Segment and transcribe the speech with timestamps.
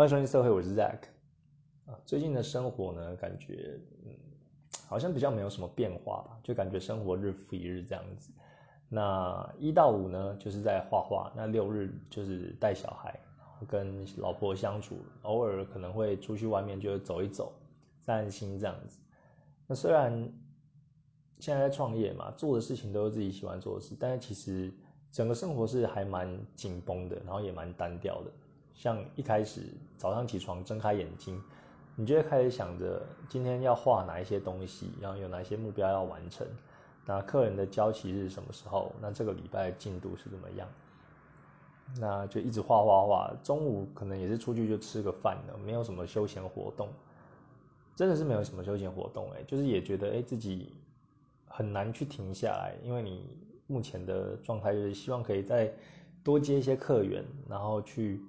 [0.00, 1.00] 欢迎收听社会，我是 Zack
[1.84, 1.92] 啊。
[2.06, 4.10] 最近的生活呢，感觉嗯，
[4.88, 8.32] 好像比较没有什么变化吧，就感觉生活日复一日这样子。
[8.88, 13.20] 那一到五呢，就是在画画；那六日就是带小孩，
[13.68, 17.52] 跟老婆相处，偶尔可能会出去外面就走一走，
[18.06, 18.98] 散散心这样子。
[19.66, 20.10] 那虽然
[21.40, 24.72] 现在在创业嘛，做的事情都是自己喜欢做的事，但是其实
[25.12, 28.30] 整个生活是还蛮紧绷的，然后也蛮单调的。
[28.80, 29.60] 像一开始
[29.98, 31.38] 早上起床睁开眼睛，
[31.94, 36.46] 你就会开始想着今天要画哪一些东西，然后有哪一些目标要完成。
[37.04, 38.90] 那客人的交期日什么时候？
[38.98, 40.66] 那这个礼拜进度是怎么样？
[41.98, 43.30] 那就一直画画画。
[43.42, 46.88] 中午可能也是出去就吃个饭了，没有什么休闲活动，
[47.94, 50.72] 真的是没有什么休闲活动哎，就是也觉得哎自己
[51.46, 53.28] 很难去停下来，因为你
[53.66, 55.70] 目前的状态就是希望可以再
[56.24, 58.22] 多接一些客源，然后去。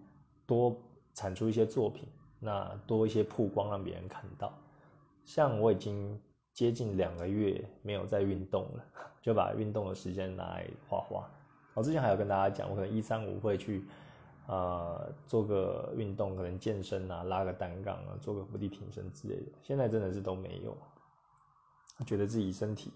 [0.51, 0.75] 多
[1.13, 4.51] 产出一些作品，那多一些曝光，让别人看到。
[5.23, 6.19] 像我已经
[6.51, 8.83] 接近两个月没有在运动了，
[9.23, 11.29] 就把运动的时间拿来画画。
[11.73, 13.85] 我之前还有跟大家讲，我可能一三五会去，
[14.47, 19.51] 呃，做个运动，可能健身啊，拉个单杠啊，做个伏地挺身之类的。
[19.63, 20.75] 现在真的是都没有，
[22.05, 22.91] 觉得自己身体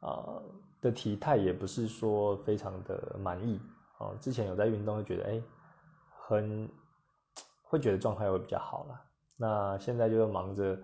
[0.00, 0.38] 啊
[0.82, 3.58] 的体态也不是说非常的满意
[3.96, 4.12] 啊。
[4.20, 5.42] 之前有在运动，就觉得哎。
[6.26, 6.68] 很
[7.62, 9.02] 会觉得状态会比较好了。
[9.36, 10.78] 那现在就是忙着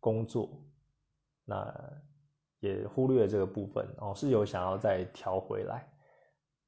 [0.00, 0.48] 工作，
[1.44, 1.72] 那
[2.60, 5.88] 也忽略这个部分哦，是有想要再调回来。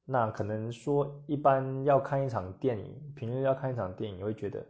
[0.04, 4.66] 那可能说一般要看一场电影，平日要看一场电影，会觉得，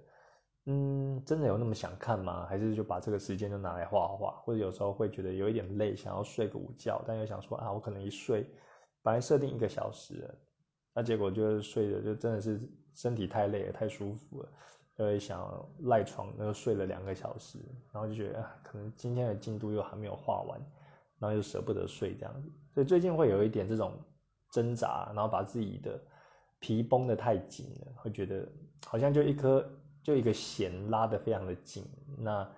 [0.67, 2.47] 嗯，真的有那么想看吗？
[2.47, 4.31] 还是就把这个时间就拿来画画？
[4.45, 8.49] 或者有时候会觉得有一点累，想要睡个午觉，但又想说啊，我可能一睡，
[9.03, 10.33] 本来设定一个小时，
[10.95, 12.61] 那结果就是睡的就真的是。
[12.97, 14.49] 身体太累了，太舒服了，
[14.97, 17.59] 就会想赖床，然后睡了两个小时，
[17.93, 20.61] 然后就觉得可能今天的进度又还没有画完，
[21.19, 23.99] 然后又舍不得睡这样子，所以最近会有一点这种
[24.53, 26.01] 挣扎，然后把自己的
[26.61, 28.49] 皮绷得太紧了，会觉得
[28.87, 29.69] 好像就一颗
[30.01, 31.85] 就一个弦拉得非常的紧，
[32.17, 32.49] 那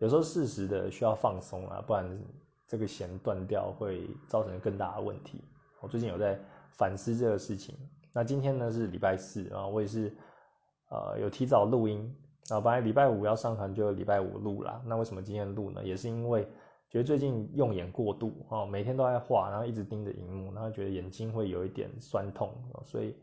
[0.00, 2.20] 有时候适时的需要放松啊，不然
[2.66, 5.40] 这个弦断掉会造成更大的问题。
[5.80, 6.36] 我最近有在
[6.72, 7.78] 反思这个事情。
[8.16, 10.16] 那今天呢是礼拜四啊，我也是，
[10.88, 12.16] 呃，有提早录音
[12.48, 14.80] 啊，本来礼拜五要上传就礼拜五录啦。
[14.86, 15.82] 那为什么今天录呢？
[15.82, 16.46] 也是因为
[16.88, 22.54] 觉得最近用眼过度啊，每天都在画，然后一直盯着荧幕，然后觉得眼睛会有一点酸痛，
[22.84, 23.16] 所以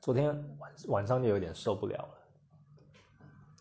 [0.00, 0.28] 昨天
[0.60, 2.14] 晚晚上就有点受不了了，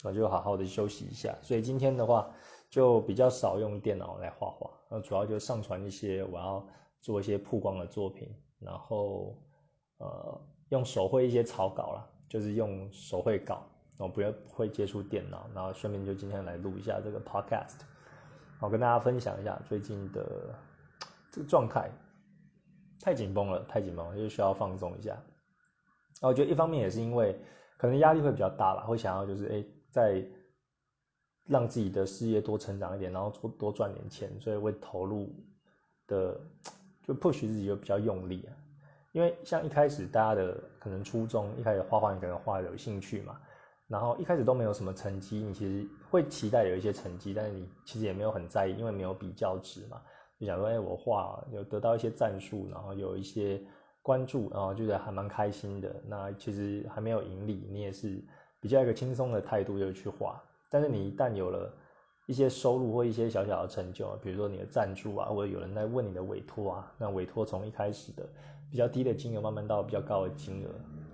[0.03, 1.35] 那就好好的休息一下。
[1.41, 2.29] 所以今天的话
[2.69, 6.63] 就比较少用电脑来画画，那主要就上传一些我要
[7.01, 8.29] 做一些曝光的作品，
[8.59, 9.35] 然后。
[9.97, 13.63] 呃，用手绘一些草稿啦，就是用手绘稿，
[13.97, 17.79] 然后不要会接触电脑，然后顺便就今天来录一下这个 podcast，
[18.59, 20.53] 好跟大家分享一下最近的
[21.31, 21.89] 这个状态，
[22.99, 25.17] 太紧绷了，太紧绷了，就需要放松一下。
[26.21, 27.39] 我觉得一方面也是因为
[27.77, 30.25] 可能压力会比较大吧，会想要就是哎，在
[31.45, 35.33] 让自己的事业多成长一点，然后多多赚点钱，所以会投入
[36.07, 36.39] 的
[37.03, 38.51] 就 push 自己就比较用力啊。
[39.15, 43.39] 因为像一开始大家的可能初衷，一开始画画你可能画的有兴趣嘛，
[43.87, 50.01] 然后一开始都没有什么成绩，你其实会期待有一些成绩，但是你其实也没有很在意，因为没有比较值嘛。
[50.37, 53.61] 就想说，哎，我画有得到一些赞数，然后有一些
[54.01, 55.95] 关注，然后觉得还蛮开心的。
[56.09, 58.21] 那其实还没有盈利，你也是
[58.59, 60.43] 比较一个轻松的态度就去画。
[60.69, 61.73] 但是你一旦有了
[62.25, 68.27] 一些收入或一些小小的成就，比如说你的赞助啊，或者有人在问你的委托啊，那委托从一开始的。
[68.71, 70.69] 比较低的金额慢慢到比较高的金额，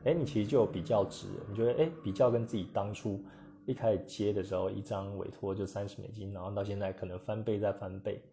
[0.06, 1.28] 哎，你其实就有比较值。
[1.48, 3.24] 你觉得，哎，比较跟自己当初
[3.68, 8.24] 一开始接的时候，一张委托就三十美金，然后到现在可能翻倍再翻倍，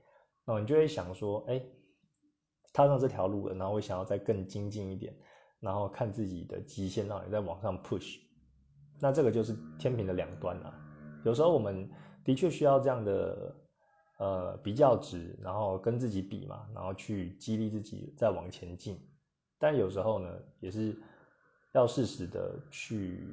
[0.46, 1.60] 那你就会想说，哎，
[2.72, 5.12] 踏上这条路了，然后会想要再更精进一点，
[5.60, 8.18] 然后看自己的极限，让你再往上 push。
[9.00, 10.72] 那这个就是天平的两端啊。
[11.24, 11.90] 有时候我们
[12.28, 13.54] 的确需要这样的。
[14.20, 18.98] 呃，比较值，然后跟自己比嘛，然后去激励自己再往前进。
[19.60, 20.28] 但有时候呢，
[20.58, 20.92] 也是
[21.70, 23.24] 要适时的去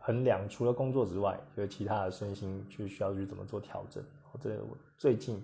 [0.00, 4.02] 衡量，除了工作之外，就其他的身心，就需要去怎么做调整。
[4.40, 5.40] 这我最近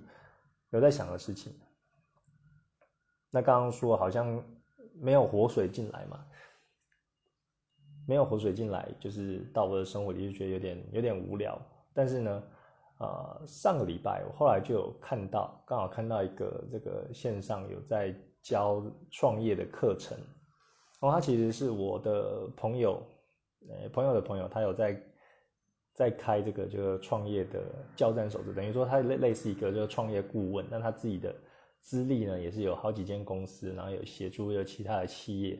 [0.71, 1.53] 有在想的事情。
[3.31, 4.45] 那刚刚说好像
[4.93, 6.27] 没有活水进来嘛，
[8.09, 11.57] 没有活水进来，就是到我的生活里就觉得有点有点无聊。
[11.93, 12.43] 但是呢。
[12.99, 18.81] 呃，上个礼拜我后来就有看到，刚好看到一个这个线上有在教
[19.11, 20.17] 创业的课程，
[21.00, 23.02] 然后他其实是我的朋友
[23.69, 25.02] 呃朋友的朋友，他有在
[25.93, 27.62] 在开这个就是创业的
[27.96, 31.35] 教战手册，等于说他类类似一个就是创业顾问，那他自己的
[31.81, 35.58] 资历呢也是有好几间公司，然后有协助有其他的企业，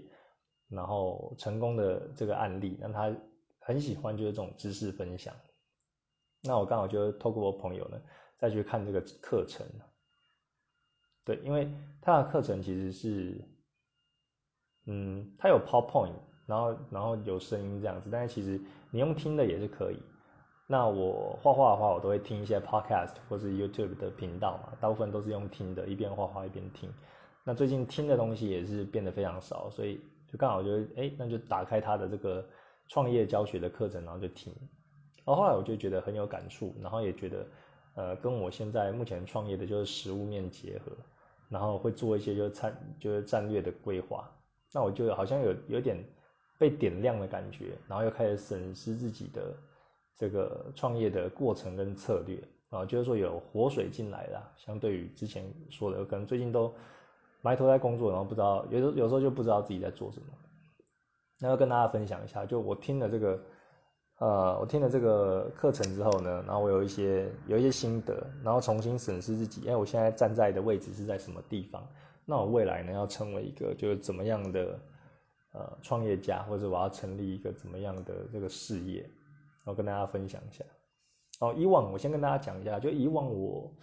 [0.69, 3.13] 然后成功的这个案例，那他
[3.59, 5.35] 很喜欢就是这种知识分享。
[6.45, 7.99] 那我刚好就透过我朋友呢
[8.39, 9.67] 再去看这个课程，
[11.25, 11.69] 对，因为
[12.03, 13.43] 他的课程其实是，
[14.87, 16.13] 嗯，他有 PowerPoint，
[16.47, 18.61] 然后然后有声音这样子，但是其实
[18.91, 19.99] 你用听的也是可以。
[20.67, 26.93] 那我画画的话，我都会听一些 Podcast 或是 YouTube 的频道嘛，大部分都是用听的，一边画画一边听。
[27.45, 30.01] 那最近听的东西也是变得非常少，所以
[30.31, 32.47] 就刚好就哎，那就打开他的这个
[32.89, 34.55] 创业教学的课程，然后就听。
[35.27, 37.47] 然后后来我就觉得很有感触，然后也觉得，
[37.95, 40.93] 呃，跟我现在目前创业的就是实物面结合，
[41.49, 44.31] 然后会做一些就是战就是战略的规划，
[44.71, 45.97] 那我就好像有有点
[46.59, 49.57] 被点亮的感觉，然后又开始审视自己的
[50.15, 52.39] 这个创业的过程跟策略，
[52.69, 56.71] 啊，就是说有活水进来了，相对于之前说的，可能最近都
[57.41, 60.27] 埋头在工作，然后不知道有时有时候就不知道自己在做什么，
[61.41, 63.43] 那要跟大家分享一下，就我听了这个。
[64.19, 71.85] 呃，我听了这个课程之后呢，然后我有一些有一些心得，然后重新审视自己，哎我现在站在的位置是在什么地方？
[72.25, 74.79] 那我未来呢要成为一个就是怎么样的
[75.53, 80.65] 呃创业家，或者我要成立一个怎么样的这个事业，然后跟大家分享一下。
[81.41, 83.75] 哦，以往我先跟大家讲一下，就以往我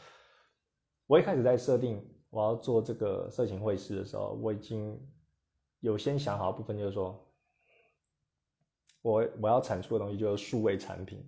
[1.07, 4.97] 我一开始在设定我要做这个色情会师的时候，我已经
[5.81, 7.27] 有先想好部分，就是说。
[9.01, 11.23] 我我要产出的东西就是数位产品，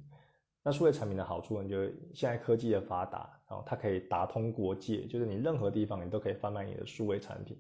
[0.62, 7.58] 那数位产品的好处呢，就是现在科技的发达，然后它可以打通国界，就是你任何地方你都可以贩卖你的数位产品，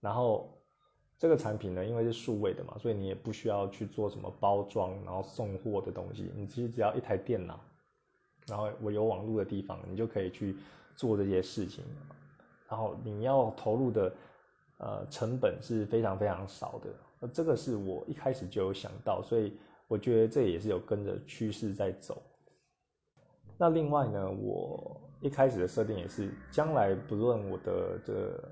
[0.00, 0.58] 然后
[1.18, 7.60] 这个产品呢，因为是数位的嘛，所以你也不需要去做什么包装，然后送货的东西，你其实只要一台电脑，
[8.46, 10.56] 然后我有网络的地方，你就可以去
[10.96, 11.84] 做这些事情，
[12.66, 14.12] 然后你要投入的
[14.78, 16.90] 呃成本是非常非常少的。
[17.20, 19.52] 那这个是我一开始就有想到，所以
[19.86, 22.22] 我觉得这也是有跟着趋势在走。
[23.58, 28.42] 那另外呢，我一开始的设定也是，将来不论我的这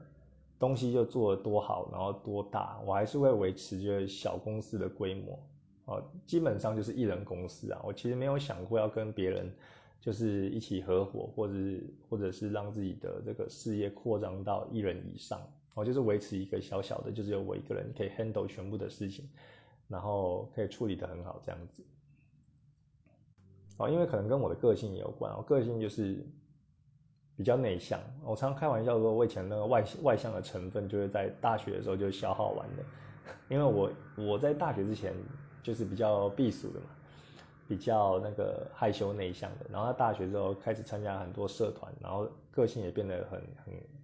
[0.58, 5.38] 东西就做的多好，然后多大，我还是会维持就是小公司的规模
[5.86, 7.80] 哦，基本上就是一人公司啊。
[7.82, 9.50] 我其实没有想过要跟别人
[9.98, 15.40] 就是一起合伙，或者是或者是让自己的这个事业扩张到一人以上。
[15.78, 19.28] 我就是维持一个小小的，就是有我一个人可以 handle 全部的事情，
[19.86, 21.84] 然后可以处理的很好这样子。
[23.76, 26.26] 哦，因为可能跟我的个性也有关，我个性就是
[27.36, 28.00] 比较内向。
[28.24, 32.82] 我常常开玩笑说，我以前那个外外向的成分就是在大学的时候就消耗完的，
[33.48, 35.14] 因为我我在大学之前
[35.62, 36.86] 就是比较避暑的嘛，
[37.68, 43.97] 比较那个害羞内向的，然后他大学之后开始参加很多社团，然后个性也变得很很。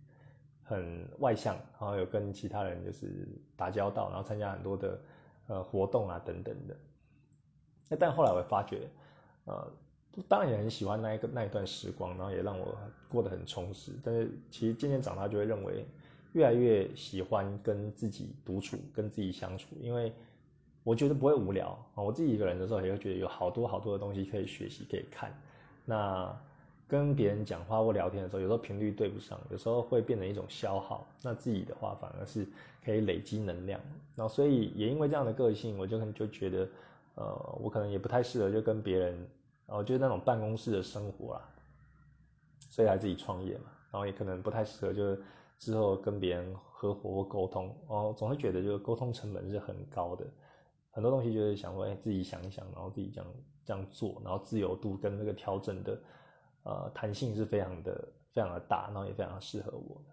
[0.65, 5.01] 很外向，然后有跟其他人就是打交道，然后参加很多的
[5.47, 6.75] 呃活动啊等等的。
[7.87, 8.89] 那但后来我发觉，
[9.45, 9.71] 呃，
[10.27, 12.75] 当然也很喜欢那一个那一段时光，然后也让我
[13.11, 13.93] 过得很充实。
[14.03, 15.85] 但是其实渐渐长大就会认为，
[16.33, 20.11] 越来越喜欢跟自己独处，跟自己相处，因为
[20.83, 22.03] 我觉得不会无聊啊。
[22.03, 25.31] 我自己一个人的时候也会觉得有好多好多的东西可以学习可以看。
[25.85, 26.35] 那。
[26.87, 31.07] 跟别人讲话或聊天的时候，有时候频率对不上，有时候会变成一种消耗。
[31.23, 32.47] 那自己的话反而是
[32.85, 33.81] 可以累积能量。
[34.15, 36.69] 然后所以也因为这样的个性，我就可能就觉得，
[37.15, 39.15] 呃，我可能也不太适合就跟别人，
[39.67, 41.49] 然后就是那种办公室的生活啦。
[42.69, 45.23] 所以来自己创业嘛，然后也可能不太适合就是
[45.59, 50.27] 之后跟别人合伙或沟通，然后总会觉得就是沟通成本是很高的。
[50.91, 53.31] 很多东西就是想说，哎，自己想一想，然后自己这样
[53.65, 55.99] 这样做，然后自由度跟那个调整的。
[56.65, 60.11] 呃，弹性是非常的、非常的大，然后也非常适合我的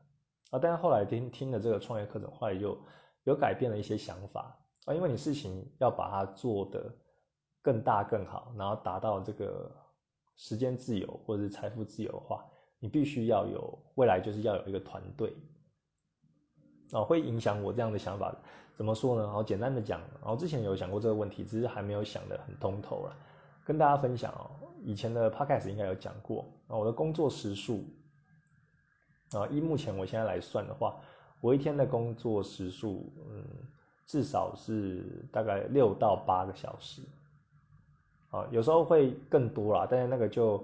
[0.51, 0.59] 啊。
[0.61, 2.77] 但是后来听听了这个创业课程，后来就
[3.23, 4.55] 有改变了一些想法
[4.85, 4.93] 啊。
[4.93, 6.93] 因为你事情要把它做得
[7.61, 9.71] 更大更好，然后达到这个
[10.35, 12.45] 时间自由或者是财富自由的话，
[12.79, 15.33] 你必须要有未来就是要有一个团队
[16.91, 18.35] 啊，会影响我这样的想法。
[18.75, 19.23] 怎么说呢？
[19.23, 23.15] 然后简单的讲，然后之前有想过这个问题，只是还没有想得很通透了，
[23.63, 24.49] 跟大家分享哦。
[24.83, 27.85] 以前的 podcast 应该有讲过啊，我的工作时数
[29.31, 30.95] 啊，依目前我现在来算的话，
[31.39, 33.45] 我一天的工作时数，嗯，
[34.05, 37.01] 至少是大概六到八个小时，
[38.31, 40.63] 啊，有时候会更多啦，但是那个就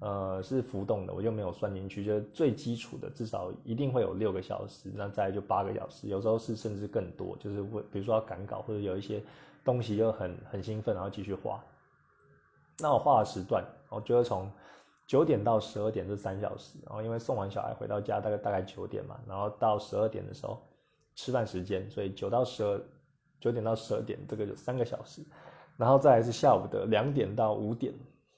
[0.00, 9.22] 呃是浮动的，我就没有算进去，就最基础的至少一定会有六个小时，那再就八个小时，有时候是甚至更多，就是会比如说要赶稿或者有一些
[9.64, 11.62] 东西又很很兴奋，然后继续画。
[12.80, 14.50] 那我画的时段，我就会从
[15.06, 20.62] 九点到十二点这三小时，然后因为送完小孩回到家大概大概九点嘛，然后到十二点的时候
[21.14, 22.80] 吃饭时间，所以九到十二
[23.40, 25.22] 九点到十二点这个有三个小时，
[25.76, 27.92] 然后再来是下午的两点到五点。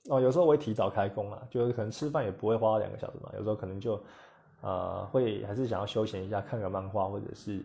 [0.08, 4.02] 哦，有时候我会提早开工啊，就是可能吃饭也不会花两个小时嘛，有时候可能就，
[4.61, 7.64] 呃，会还是想要休闲一下，看个漫画，或者是，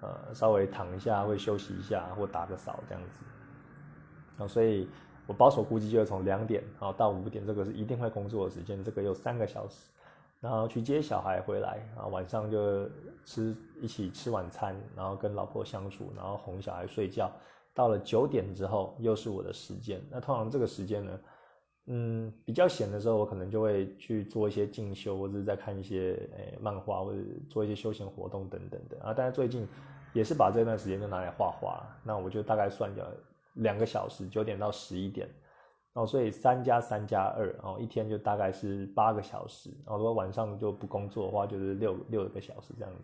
[0.00, 4.42] 呃，稍微躺一下，会休息一下，或打个扫这样子。
[4.42, 4.88] 啊，所以
[5.28, 9.76] 我保守估计就是从两点啊到五点，这个是一定会工作的时间，这个有三个小时，
[10.40, 12.88] 然后去接小孩回来，啊，晚上就
[13.26, 17.30] 吃一起吃晚餐，然后跟老婆相处，然后哄小孩睡觉，
[17.74, 21.20] 到了九点之后又是我的时间，那通常这个时间呢？
[21.90, 27.18] 嗯，比较闲的时候，我可能就会去做一些进修，或者是在看一些诶漫画，或者
[27.48, 29.14] 做一些休闲活动等等的啊。
[29.16, 29.66] 但是最近
[30.12, 33.06] 也是把这段时间就拿来画画，那我就大概算掉
[33.54, 35.28] 两个小时，九点到十一点，
[35.94, 39.70] 哦，所以三加三加二，哦，一天就大概是八个小时。
[39.84, 43.02] 然后如果晚上就不工作的话，就是六六个小时这样子。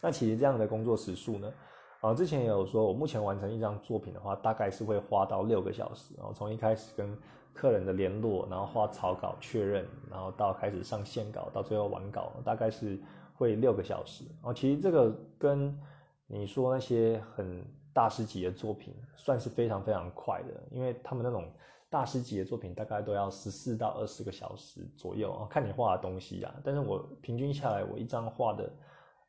[0.00, 1.52] 那其实这样的工作时数呢？
[2.00, 6.12] 啊，之前也有说，我目前完成一张作品的话，大概是会花到六个小时。
[6.16, 7.16] 然后从一开始跟
[7.54, 12.98] 客人的联络，然后画草稿确认，然后到开始上线稿，到最后完稿，大概是
[13.36, 14.24] 会六个小时。
[14.42, 15.78] 哦，其实这个跟
[16.26, 21.50] 你说那些很大师级的作品，算是非常非常快的，因为他们那种
[21.90, 26.54] 大师级的作品，大概都要十四到二十个小时左右啊，看你画的东西啊。
[26.64, 28.72] 但是我平均下来，我一张画的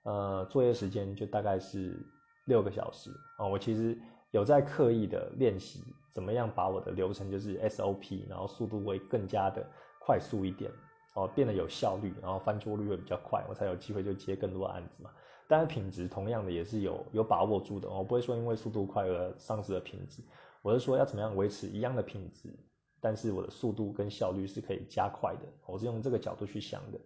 [0.03, 1.99] 呃作业时间就大概是
[2.45, 3.45] 六个小时啊。
[3.45, 3.97] 我其实
[4.31, 5.83] 有在刻意的练习。
[6.13, 9.65] 怎么样把我的流程就是 SOP，然后速度会更加的
[9.99, 10.71] 快速一点
[11.15, 15.09] 哦，变得有效率，然后翻桌率会比较快，我才有机会就接更多案子嘛。
[15.47, 20.21] 但是品质同样的也是有有把握住的，我不会说因为速度快而丧失了品质。
[20.61, 22.49] 我是说要怎么样维持一样的品质，
[23.01, 26.99] 但是我的速度跟效率是可以加快的，我是用这个角度去想的。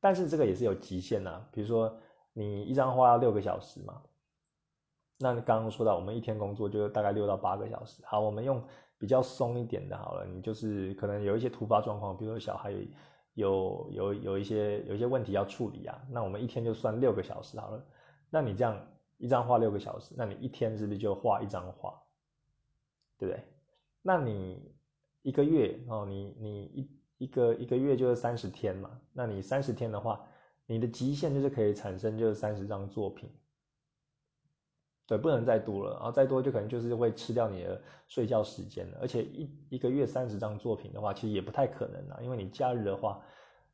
[0.00, 1.96] 但是这个也是有极限呐，比如说
[2.32, 4.02] 你一张画要六个小时嘛。
[5.18, 8.02] 那刚刚说到，我们一天工作就大概六到八个小时。
[8.04, 8.62] 好，我们用
[8.98, 12.74] 比较松一点的，好了，你就是可能有一些突发状况，比如说小孩
[13.36, 17.86] 有有有一些有一些问题要处理啊，那我们一天就算六个小时好了。
[18.30, 18.80] 那你这样
[19.18, 22.02] 一张画六个小时，那你一天是不是就画一张画？
[23.18, 23.44] 对不对？
[24.00, 24.74] 那你
[25.20, 30.26] 一个月哦，你你一一个一个月就是三十天嘛，那你三十天的话，
[30.64, 33.30] 你的极限就是可以产生就是三十张作品。
[35.06, 38.98] 对，不能再多了，然后再多就可能就是会吃掉你的睡觉时间了。
[39.00, 43.20] 而且一一个月三十张作品的话，其实也不太可能啊，因为你假日的话，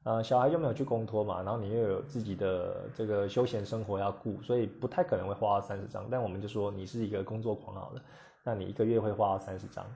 [0.03, 6.07] 呃，小孩又没有去公托嘛，然后你又有自己的这个休闲生活要顾，所以不太可能会花三十张。
[6.11, 8.03] 但我们就说你是一个工作狂好了，
[8.45, 9.87] 那你一个月会花三十张。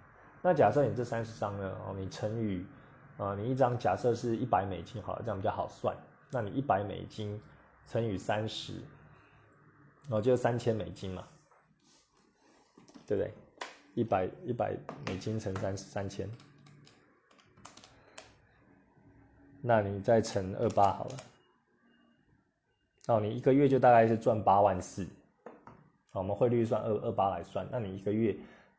[0.40, 2.64] 那假设你这三十张呢，哦，你乘以，
[3.18, 5.94] 啊，你一张假设是一百美金好了，这样比较好算。
[6.30, 7.38] 那你一百美金
[7.86, 8.72] 乘以三十。
[10.08, 11.26] 哦，就三千美金嘛，
[13.08, 13.32] 对不对？
[13.94, 16.28] 一百一百美金乘三三千，
[19.60, 21.16] 那你再乘二八好了。
[23.08, 25.04] 哦，你一个月就大概是赚八万四。
[26.12, 28.36] 我们汇率算二二八来算，那你一个月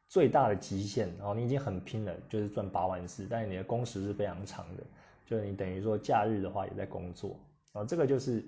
[0.08, 4.84] 最大的极限，然后你已经很拼了，就是赚八万四，但是你的工时是非常长的，
[5.26, 7.38] 就是你等于说假日的话也在工作，
[7.74, 8.42] 哦，这个就是。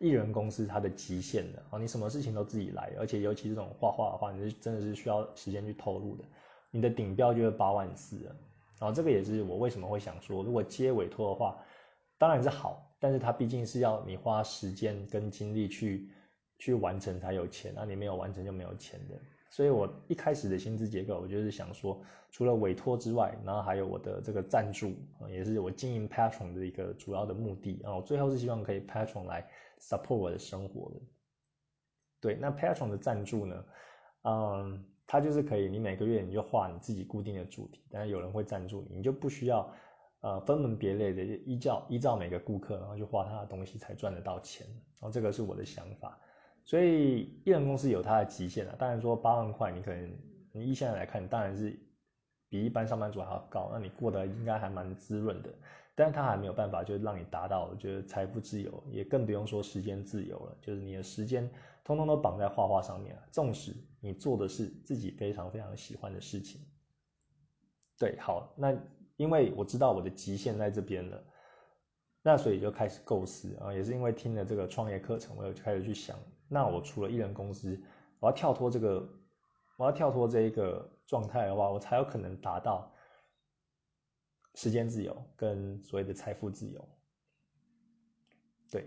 [0.00, 6.24] 艺人公司它的极限的啊，你什么事情都自己来，而且尤其这种画画的话，你是真的是需要时间去投入的。
[6.70, 8.36] 你的顶标就是八万四了，
[8.78, 11.56] 然后这个也是我为什么会想说，如果接委托的话，
[12.18, 16.10] 当然是好，但是它毕竟是要你花时间跟精力去
[16.58, 19.18] 去完成才有钱，那你没有完成就没有钱的。
[19.50, 21.98] 所以我一开始的薪资结构，我就是想说，
[22.30, 24.88] 除了委托之外，然后还有我的这个赞助
[25.18, 27.96] 啊，也是我经营 Patron 的一个主要的目的啊。
[27.96, 29.48] 我最后是希望可以 Patron 来
[29.80, 31.00] support 我的生活的。
[32.20, 33.64] 对，那 Patron 的赞助呢，
[34.22, 39.72] 嗯，它就是可以，你每个月你就画你自己固定的主题，但是有人会赞助你，你就不需要
[40.20, 44.66] 呃分门别类的依照依照每个顾客，然后去画他的东西才赚得到钱。
[44.66, 46.18] 然后这个是我的想法。
[46.64, 50.18] 所以艺人公司有它的极限啊，当然说八万块，你可能
[50.52, 51.70] 你一现在来看，当然是
[52.50, 55.50] 比一般上班族还要高，那你过得应该还蛮滋润的。
[55.98, 60.56] 但是它还没有办法，就是让你达到，我觉得财富自由，也更不用说时间自由了。
[60.60, 61.50] 就是你的时间
[61.82, 66.60] 通通都绑在画画上面了，纵使你做的是自己非常非常喜欢的事情。
[67.98, 68.72] 对，好，那
[69.16, 71.20] 因为我知道我的极限在这边了，
[72.22, 76.16] 那所以就开始构思啊，也是因为听了这个创业课程，我就开始去想。
[76.48, 77.76] 那我除了艺人公司，
[78.20, 79.04] 我要跳脱这个
[79.76, 82.88] 我要跳脱这一个状态的话，我才有可能达到
[84.58, 86.84] 时间自由跟所谓的财富自由。
[88.68, 88.84] 对，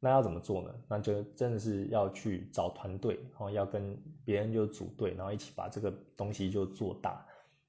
[0.00, 0.74] 那要怎么做呢？
[0.88, 7.24] 那就真的是要去找团队，然后要跟别人就组队，然后一起把这个东西就做大。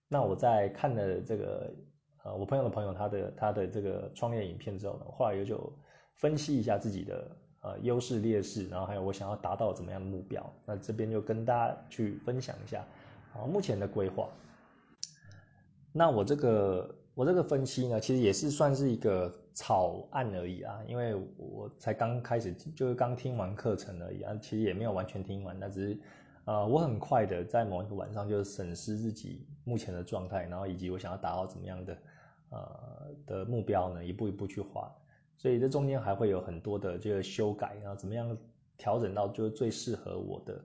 [0.08, 1.72] 那我在看了这个
[2.24, 5.72] 呃我朋友的朋友他的他的这个创业影片之后呢，后来也就
[6.16, 10.52] 分析一下自己的呃优势劣势，然后还有我想要达到怎么样的目标。
[10.66, 12.84] 那这边就跟大家去分享一下
[13.36, 14.28] 啊目前的规划。
[15.94, 26.00] 那我这个我这个分析呢，其实也是算是一个草案而已啊，因为我才刚开始，就是刚听完课程而已啊，其实也没有完全听完，那只是。
[26.46, 31.98] 呃，我很快的在某一个晚上就审视自己目前的状态，然后以及我想要达到怎么样的
[32.52, 34.90] 呃的目标呢，一步一步去画。
[35.36, 38.38] 所以这中间还会有很多的这个修改，然后怎么样
[38.78, 40.62] 调整到就是最适合我的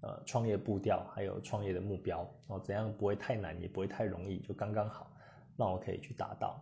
[0.00, 5.12] 呃创业步调，还有创业的目标，哦怎样不会太难，也不会太容易，就刚刚好，
[5.56, 6.60] 让我可以去达到。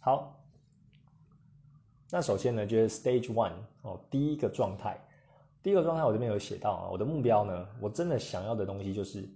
[0.00, 0.38] 好，
[2.10, 4.98] 那首先呢，就是 Stage One 哦，第一个状态。
[5.62, 9.28] 第一个状态我这边有写到啊，我的目标呢，我真的想要的东西就是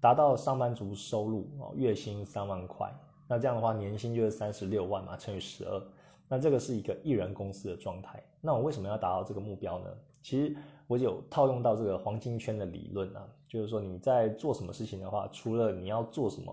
[0.00, 2.92] 达到上班族收入哦，月薪三万块。
[3.28, 5.82] 那这样的话，年薪就是三十六万嘛，乘以十二，
[6.28, 8.22] 那这个是一个艺人公司的状态。
[8.40, 9.90] 那我为什么要达到这个目标呢？
[10.22, 16.52] 其实我有套用到这个黄金圈的理论啊，就是说你在做什么事情的话，除了你要做什么，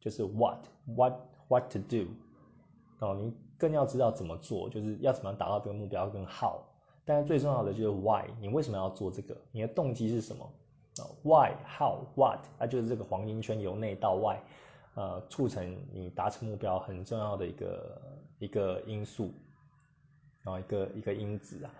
[0.00, 0.58] 就是 what
[0.96, 1.12] what
[1.52, 2.06] what to do
[3.00, 6.60] 哦，你更要知道怎么做，就是要怎么样达到这个目标跟 how。
[7.04, 9.36] 但是最重要的就是 why，你为什么要做这个？
[9.50, 10.44] 你的动机是什么？
[10.98, 14.42] 啊，why、how、what，那就是这个黄金圈由内到外，
[14.94, 18.02] 呃，促成你达成目标很重要的一个
[18.38, 19.32] 一个因素，
[20.42, 21.70] 然后一个一个因子啊。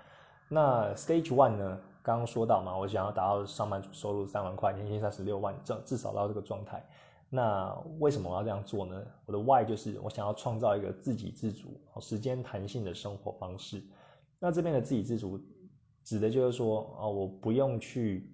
[0.48, 1.80] 那 stage one 呢？
[2.02, 6.84] 刚刚说到嘛，我想要达到上班族收入三万块，年薪三十六万，至至少到这个状态。
[7.34, 9.02] 那为什么我要这样做呢？
[9.24, 13.83] 我的 why 就是我想要创造一个自给自足、时间弹性的生活方式。
[14.38, 15.40] 那这边的自给自足，
[16.04, 18.30] 指的就是说啊，我不用去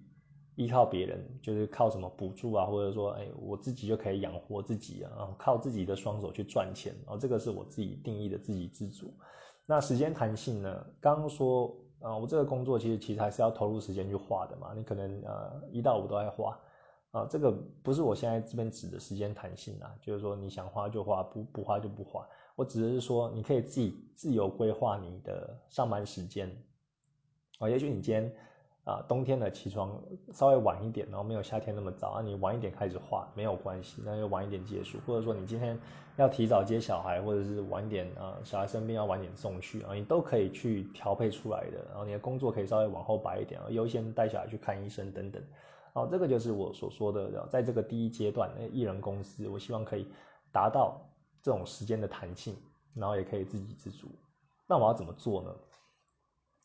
[0.55, 9.13] 依靠别人，就是靠什么补助啊，或者说，哎，我自己就可以养活自己啊，靠自己的双手去赚钱，然后这个是我自己定义的自给自足。
[9.65, 10.85] 那时间弹性呢？
[10.99, 16.59] 刚刚说啊，我这个工作其实其实还是要投入时间去画的嘛，你可能呃一到五都在画
[17.11, 22.27] 啊，这个不是我现在这边指的时间弹性啊，就是说你想花就花，不不花就不花。
[22.55, 26.55] 我只是说，你可以自己自由规划你的上班时间，
[27.57, 28.31] 啊，也许你今天
[28.83, 29.99] 啊冬天的起床
[30.33, 35.79] 稍微晚一点，然后没有夏天那么早啊，你晚一点开始画没有关系，那就晚一点结束，或者说你今天
[36.17, 45.41] 要提早接小孩，或者是晚点啊小孩生病要晚点送去啊，你都可以去调配出来的，然后你的工作可以稍微往后摆一点，优先带小孩去看医生等等，
[45.93, 50.07] 好，这个就是我所说的，在这个第一阶段，那艺人公司，我希望可以
[50.51, 51.05] 达到。
[51.41, 52.53] 这种时间的弹性，
[52.93, 54.09] 然后也可以自给自足。
[54.67, 55.55] 那我要怎么做呢？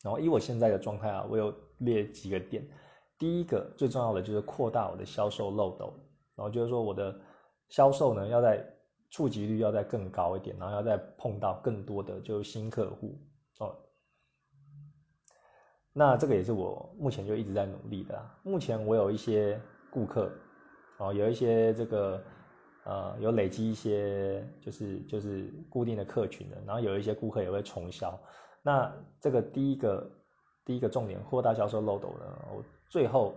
[0.03, 2.69] 然后以我现在的状态啊，我有列几个点。
[3.21, 5.95] 第一个最重要的就是扩大我的销售漏斗，
[6.35, 7.17] 然后就是说我的
[7.69, 8.69] 销售呢要在
[9.11, 13.17] 触及率要在更高一点，然后要再碰到更多的就是新客户。
[15.95, 18.31] 那这个也是我目前就一直在努力的。
[18.43, 19.59] 目前我有一些
[19.91, 20.31] 顾客，
[20.99, 22.23] 哦，有一些这个。
[22.87, 28.15] 呃，有累积一些就是就是固定的客群的，然后有一些顾客也会重销。
[28.61, 30.07] 那这个第一个
[30.67, 33.35] 第一个重点扩大销售漏斗呢，我最后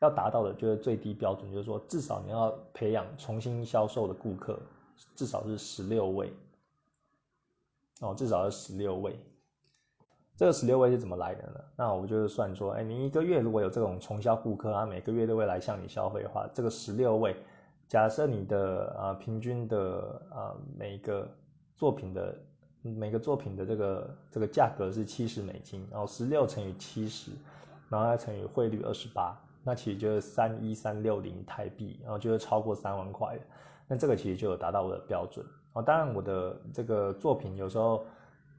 [0.00, 4.60] 要达到的就是最低标准，就是说至少你要培养重新销售的顾客
[5.14, 6.32] 至少是十六位
[8.00, 9.16] 哦，至少是十六位。
[10.36, 11.60] 这个十六位是怎么来的呢？
[11.76, 17.36] 那我就是算说，哎，你一个月如果有这种重销顾客他，每个月都会来向你消费的话，这个十六位。
[17.86, 21.28] 假设你的啊平均的啊每个
[21.76, 22.34] 作品的
[22.82, 27.30] 每个作品的这个这个价格是七十美金，然后十六乘以七十，
[27.88, 33.38] 然后再乘以汇率二十八，那其实就是三一三六零台币，然后就是超过三万块
[33.86, 35.44] 那这个其实就有达到我的标准
[35.74, 35.82] 啊。
[35.82, 38.04] 当然我的这个作品有时候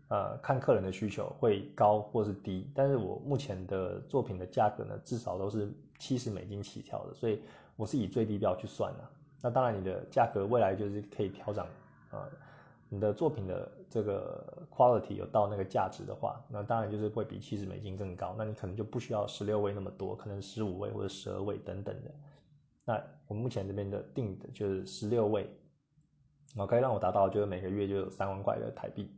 [0.09, 7.41] 呃看客人的需求会高或是低，但是我目前的作品的价格呢至少都是七十美金起跳的，所以。
[7.77, 9.03] 我是以最低标去算的，
[9.41, 11.67] 那当然你的价格未来就是可以调整，
[12.09, 12.25] 啊，
[12.87, 22.11] 你的作品的这个 quality 有到那个价值的话，那当然就是会比七十美金更高，那你可能就不需要十六位那么多，可能十五位或者十二位等等的。
[22.85, 25.41] 那我目前这边的定的就是十六位，
[26.55, 29.11] 然后可以让我达到就是每个月就有三万块的台币。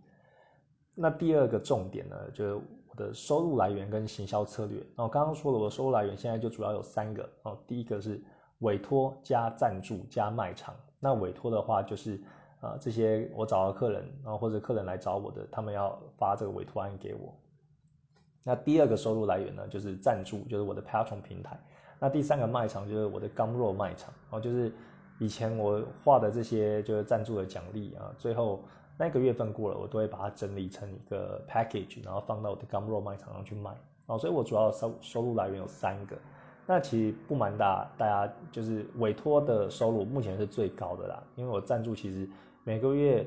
[0.99, 4.79] 那第二个重点呢，就是我的收入来源跟行销策略。
[4.95, 7.55] 然后刚刚说了，我的收入来源现在就主要有三个哦。
[7.67, 8.19] 第一个是
[8.61, 10.73] 委托加赞助加卖场。
[10.99, 12.19] 那委托的话就是
[12.61, 17.31] 啊这些我找到客人，然后或者客人来找我的，他们要发这个委托案给我。
[18.43, 21.59] 那第二个收入来源呢，就是赞助，就是我的 Patreon 平台。
[21.99, 24.73] 那第三个卖场就是我的 Gumroad 卖场哦，就是
[25.19, 28.63] 以前我画的这些就是赞助的奖励啊，最后。
[28.97, 33.71] 那个月份过了，我都会把它整理成一个 package，然后放到我的 Gumroad 卖场上去卖。
[34.07, 36.17] 哦，所以我主要收收入来源有三个。
[36.65, 42.29] 那其实不瞒大大家，就是委托的收入目前是最高的啦，因为我赞助其实
[42.63, 43.25] 每个月，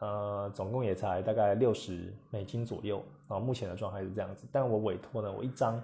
[0.00, 3.38] 呃，总共也才大概六十美金左右啊。
[3.38, 5.80] 目前的状态是这样子，但我委托呢，我一张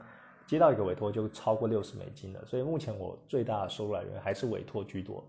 [0.46, 5.22] 接到一个委托就超过六十美金了，所以目前我最大的收入来源还是委托居多。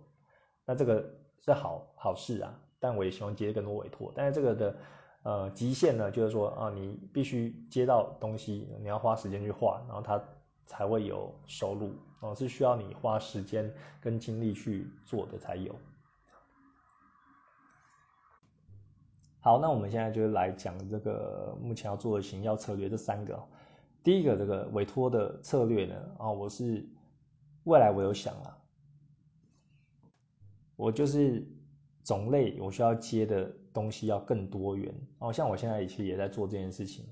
[0.65, 1.03] 那这个
[1.43, 2.53] 是好好事啊。
[2.88, 4.76] 但我也希望接更多委托，但是这个的
[5.24, 10.24] 呃极限呢，就是说啊，你必须接到东西，你要花时间去画，然后它
[10.67, 15.74] 才会有收入哦，是需要你花时间跟精力去做的才有。
[19.39, 23.43] 好，那我们现在就来讲这个目前要做的行销策略这三个。
[24.04, 26.88] 第一个这个委托的策略呢，啊，我是
[27.63, 28.56] 未来我有想啊，
[30.76, 31.43] 我就是。
[32.05, 37.03] 种类我需要接的东西要更多元哦，像我现在其实也在做这件事情，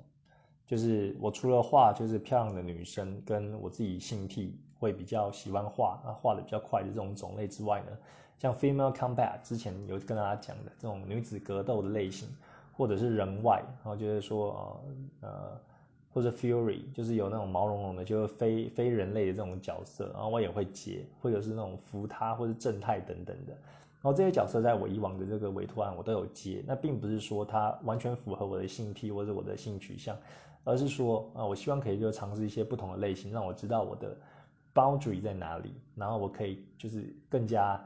[0.68, 7.98] 就是我除了画就是漂亮的女生跟我自己性癖会比较喜欢画，那画的比较快的这种种类之外呢，
[8.38, 12.30] 像 female combat 之前有跟大家讲的这种女子格斗的类型，
[12.72, 14.80] 或者是人外，然后就是说
[15.22, 15.62] 呃呃
[16.14, 23.58] 或者 fury 就是有那种毛茸茸的，就是非非人类的这种角色，然后我也会接，或者是那种扶他或者正太等等的。
[24.04, 30.14] 然后这些角色在我以往的这个委托案我都有接，那并不是说它完全符合我的性癖或者我的性取向，
[30.66, 34.14] 而是说啊，我希望可以就尝试一些不同的类型，让我知道我的
[34.74, 37.82] boundary 在哪里，然后我可以就是更加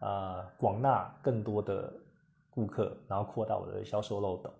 [0.00, 1.92] 呃广纳更多的
[2.50, 4.52] 顾客，然后扩大我的销售漏斗。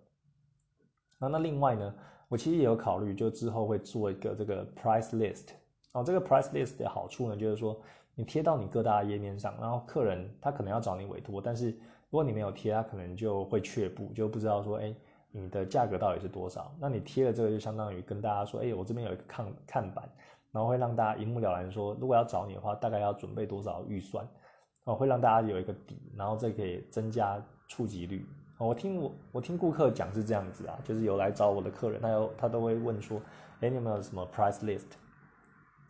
[1.19, 1.93] 那那另外呢，
[2.29, 5.49] 我其实也有考虑，就之后会做一个这个 price list。
[5.91, 7.77] 哦，这个 price list 的好处呢，就是说。
[8.15, 14.95] 你贴到你各大页面上，然后客人他可能要找你委托，但是如果你没有贴，他可能就会却步，就不知道说，哎，
[15.33, 16.73] 你的价格到底是多少？
[16.81, 20.09] 那你贴了这个，就相当于跟大家说，哎，我这边有一个看看板，
[20.53, 24.27] 然后会让大家一目了然说，如果要找你的话，大概要准备多少预算？
[24.85, 28.25] 哦，会让大家有一个底，然后这可以增加触及率。
[28.59, 33.21] 我听我我听顾客讲是这样子啊，就是有来找我的客人，他有他都会问说，
[33.61, 34.87] 哎，你有没有什么 price list？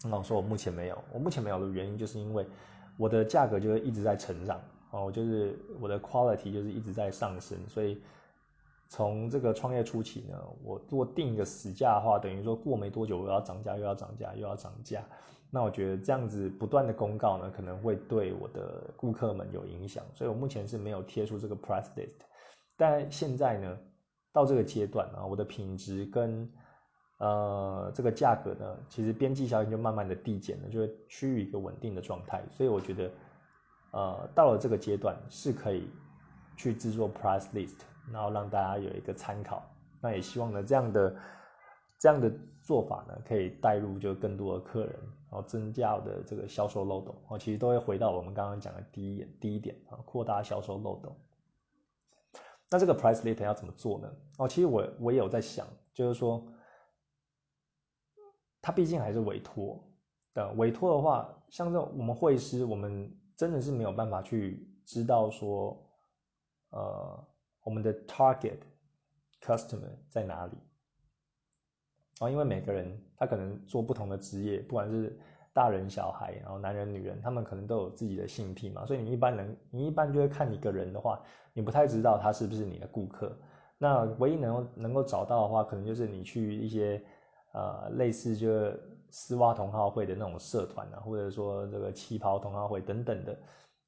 [0.05, 2.47] 那我说我目前没有，我目前没有的原因就是因为
[2.99, 8.01] 我的价格就是一直在成长哦，就是我的 quality 就是一直在上升，所以
[8.88, 15.03] 从这个创业初期呢，我如果定一个死价的话，等于说过没多久我要涨价，又要涨价，又要涨价。
[15.51, 22.25] 那我觉得这样子不断的公告呢，可能会对我的顾客们有影响，所以我目前是没有贴出这个 price list。
[22.77, 23.79] 但现在呢，
[24.33, 26.49] 到这个阶段啊，我的品质跟
[27.18, 32.42] 呃，这个价格呢，其实边际效应就慢慢的递减了，就会趋于一个稳定的状态。
[32.50, 33.11] 所以我觉得，
[33.92, 35.88] 呃，到了这个阶段是可以
[36.57, 37.77] 去制作 price list，
[38.12, 39.62] 然后让大家有一个参考。
[40.00, 41.16] 那也希望呢，这样的
[42.00, 44.92] 这样的做法呢，可以带入就更多的客人，
[45.31, 47.14] 然后增加我的这个销售漏斗。
[47.29, 51.16] 哦，其实都会回到我们刚刚讲的第一点，第一点啊，扩大销售漏斗。
[52.72, 54.12] 那这个 price list 要怎么做呢？
[54.38, 56.44] 哦，其实我我也有在想，就是说。
[58.66, 59.79] 它毕竟还是委托
[60.33, 65.79] 的，委托的话，像这种我们会师，我们真的是没有办法去知道说，
[66.70, 67.27] 呃，
[67.62, 68.57] 我们的 target
[69.42, 70.53] customer 在哪里
[72.20, 72.31] 啊？
[72.31, 75.14] 因为每个人他可能做不同的职业，不管是
[75.53, 81.22] 大人小孩，然后男人女人，他们可能都有自己的性癖嘛，所以你一般人，你一般就会看一个人的话，
[81.53, 83.38] 你不太知道他是不是你的顾客。
[83.77, 87.05] 那唯一能够能够找到的话，可能就是你去一些。
[87.55, 88.49] 呃，类似就
[89.11, 93.38] 丝袜同好会的那种社团啊，或者说这个旗袍同好会等等的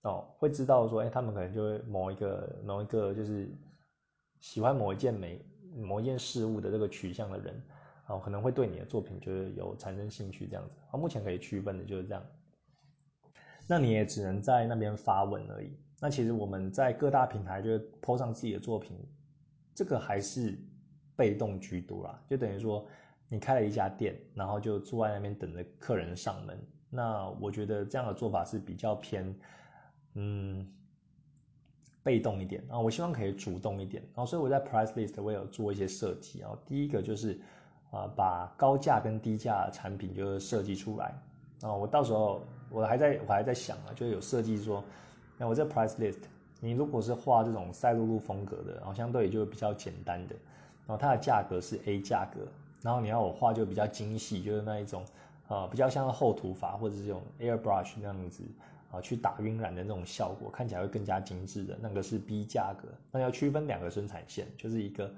[0.03, 3.51] 哦，会知道说，哎，他们可能就会某一个某一个就是
[4.39, 7.61] 喜欢某一件美某一件事物的这个取向的人
[8.07, 10.77] 哦，可能会对你的作品就是有产生兴趣这样子。
[10.93, 12.23] 啊，目前可以区分的就是这样。
[13.67, 15.77] 那你也只能在那边发文而已。
[16.01, 18.97] 那其实我们在各大平台就是抛上自己的作品，
[19.75, 20.57] 这个还是
[21.17, 22.87] 被动居多啦，就等于说。
[23.29, 26.59] 你开了一家店，然后就坐在那边等着客人上门。
[26.89, 29.35] 那我觉得这样的做法是比较偏，
[30.15, 30.67] 嗯，
[32.03, 32.79] 被动一点啊。
[32.79, 34.03] 我希望可以主动一点。
[34.15, 36.57] 然后，所以我在 price list 我有做一些设计啊。
[36.65, 37.39] 第一个就是
[37.91, 41.13] 啊，把高价跟低价产品就是设计出来
[41.63, 41.75] 啊。
[41.75, 44.83] 我到时候我还在我还在想啊，就有设计说，
[45.37, 46.21] 那我这 price list，
[46.61, 50.37] 你如果是画这种赛璐璐风格的，然后相对就比较简单的，
[50.87, 52.47] 然后它的价格是 A 价格，
[52.87, 55.05] 然后你要我画就比较精细，就是那一种
[55.49, 58.45] 啊，比较像厚涂法或者是这种 airbrush 那样子
[58.93, 62.89] 啊，去打晕染的那种效果，看起来会更加精致的那个是 B 价格。
[63.11, 65.13] 那要区分两个生产线，就是一个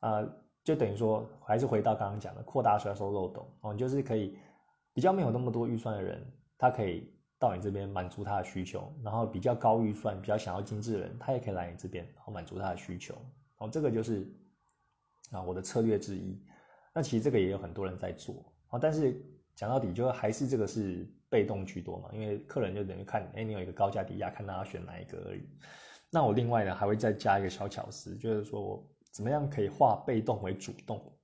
[0.00, 0.26] 啊。
[0.66, 4.36] 就等于说，还是回到刚刚讲的扩大销售漏斗哦，就是可以
[4.92, 6.20] 比较没有那么多预算的人，
[6.58, 13.14] 他可以到你这边满足他的需求，然后比较高预算、比较想要精致的人，他也可以来你这边，然后满足他的需求。
[13.58, 14.26] 哦，这个就是
[15.30, 16.42] 啊我的策略之一。
[16.92, 19.20] 那其实这个也有很多人在做啊，但是
[19.54, 25.42] 讲到底就还是这个是被动居多嘛，因为客人就等于看，哎，你有一个高价低价，看他要选哪一个而已。
[26.10, 28.86] 那我另外呢还会再加一个小巧思，就是说。
[29.12, 31.18] 怎么样可以化被动为主动？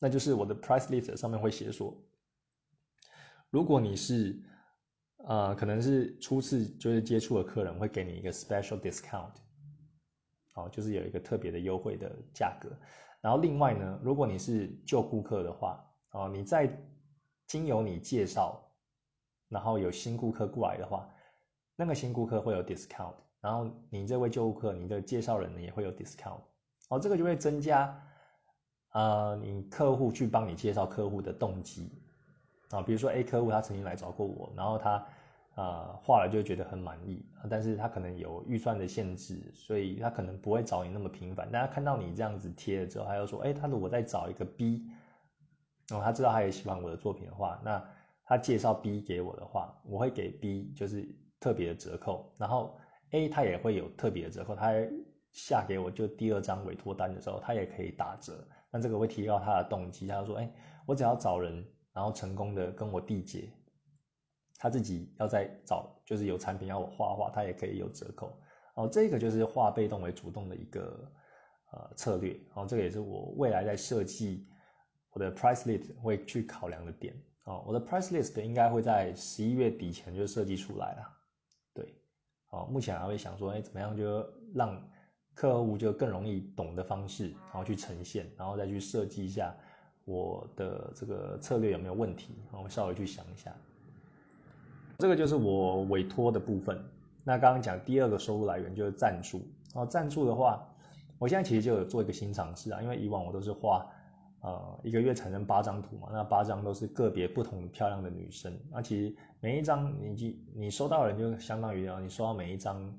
[0.00, 1.96] 那就是我的 price list 上面会写说，
[3.48, 4.36] 如果你是
[5.18, 9.30] 呃可能是初次就是接触的客人，会给你一个 special discount，
[10.54, 12.76] 哦，就是有一个特别的优惠的价格。
[13.26, 16.72] 然后另外呢，如果你是旧顾客的话，哦，你在
[17.48, 18.62] 经由你介绍，
[19.48, 21.10] 然后有新顾客过来的话，
[21.74, 26.38] 那个新顾客会有 discount，然后你这位旧顾客，你的介绍人也会有 discount。
[26.88, 28.00] 哦，这个就会增加，
[28.92, 32.00] 呃，你客户去帮你介绍客户的动机，
[32.70, 35.04] 啊，比如说 A 客户他曾经来找过我，然后他，
[35.56, 41.48] 呃，画了就觉得很满意，但是他可能有预算的限制，所以他可能不会找你那么频繁。
[41.52, 44.86] 但他看到你这样子贴了之后，他又说，哎，他如果再找一个 B，
[45.90, 47.82] 哦，他知道他也喜欢我的作品的话，那
[48.24, 51.08] 他介绍 B 给我的话，我会给 B 就是
[51.40, 52.78] 特别的折扣，然后
[53.10, 54.72] A 他也会有特别的折扣，他。
[55.32, 60.06] 下给我就第二张委托单的时候，他也可以打折，那这个会提高他的动机。
[60.06, 60.50] 他就说：“哎，
[60.86, 63.52] 我只要找人，然后成功的跟我缔结，
[64.58, 68.32] 他自己要再找，就是有产品要我画画，他也可以有折扣。
[68.74, 71.12] 哦，这个就是化被动为主动的一个
[71.72, 72.38] 呃策略。
[72.54, 74.46] 哦，这个也是我未来在设计
[75.12, 77.14] 我的 price list 会去考量的点。
[77.44, 81.16] 哦，我的 price list 应该会在十一月底前就设计出来了。
[81.74, 81.94] 对，
[82.50, 84.82] 哦，目前还会想说，哎，怎么样就让。
[85.36, 89.54] 客户就更容易懂的方式，然后去呈现，然后再去设计一下
[90.06, 93.54] 我的这个策略有没有问题，然后稍微去想一下。
[94.98, 96.78] 这个就是我委托的部分。
[97.24, 99.42] 那刚刚讲第二个收入来源就是赞助。
[99.74, 100.66] 哦赞助的话，
[101.18, 103.86] 我现在其实就有做一个新尝试啊，因为以往我都是画，
[104.40, 108.52] 呃，一个月产生八张图嘛，那八张都是个别不同漂亮的女生。
[108.70, 112.92] 那其实每一张你你收到人就相当于啊，你收到每一张。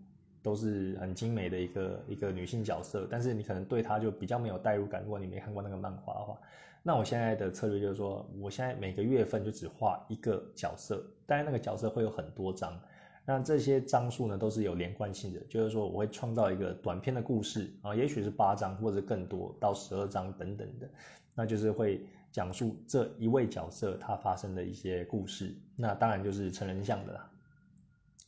[0.43, 5.03] 都是很精美的一个一个女性角色，但是你可能对她就比较没有代入感。
[5.03, 6.37] 如果你没看过那个漫画的话，
[6.87, 12.79] 那我现在的策略就是说，我现在每个月份就只画一个角色，但是那个角色会有很多张，
[13.25, 20.89] 那这些张数呢都是有连贯性的，就是说我会创造一个短篇的故事啊，也许是八张或者更多到十二张等等的，
[21.35, 27.29] 那就是会讲述这一位角色他发生的一些故事，那当然就是成人像的啦。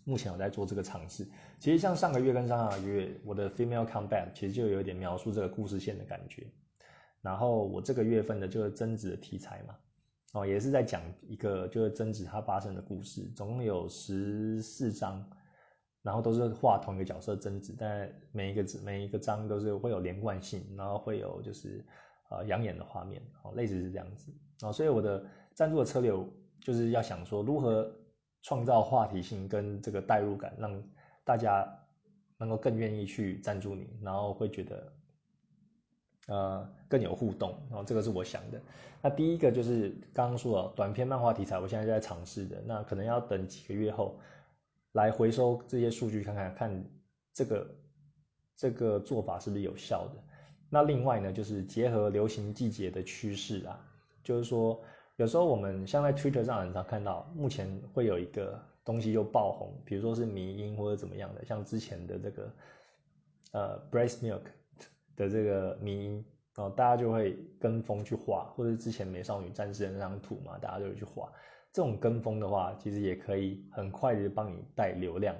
[0.03, 1.25] 目前我在做这个尝试，
[1.59, 6.45] 其实像上个月跟上上个月，我的 female combat 其实就有点描述这个故事线的感觉。
[7.21, 9.75] 然后我这个月份的就是贞子的题材嘛，
[10.33, 15.23] 哦，也是在讲一个就是贞子它发生的故事，总共有十四章，
[16.01, 21.85] 然后都是画同一个角色贞子，但每一个字每一个章都是会有连贯性，然后会有就是
[22.29, 26.11] 呃养眼的画面，哦，类似是这样子，哦，所以我的赞助的策略
[26.61, 27.91] 就是要想说如何。
[28.41, 30.81] 创造话题性跟这个代入感，让
[31.25, 31.69] 大家
[32.37, 34.89] 能够更愿意去赞助你，然后会觉得
[36.29, 38.61] 呃更有互动，然后这个是我想的。
[39.01, 44.17] 那第一个就是刚刚说的短篇漫画题材，我现在在尝试的，那可能要等几个月后
[44.93, 46.85] 来回收这些数据，看看看
[47.33, 47.75] 这个
[48.55, 50.23] 这个做法是不是有效的。
[50.69, 53.85] 那另外呢，就是结合流行季节的趋势啊，
[54.23, 54.81] 就是说。
[55.19, 62.53] 有时候我们像在 Twitter 上很常看到，目前会有一个东西就爆红，比如说是迷音或者怎么样的，像之前的这个
[63.51, 64.43] 呃 breast milk
[65.19, 71.29] 的这个迷音，然后大家就会跟风去画，或者之前美少女战士的那张图嘛，大家就会去画。
[71.73, 75.35] 这种跟风的话，其实也可以很快的帮你带流量。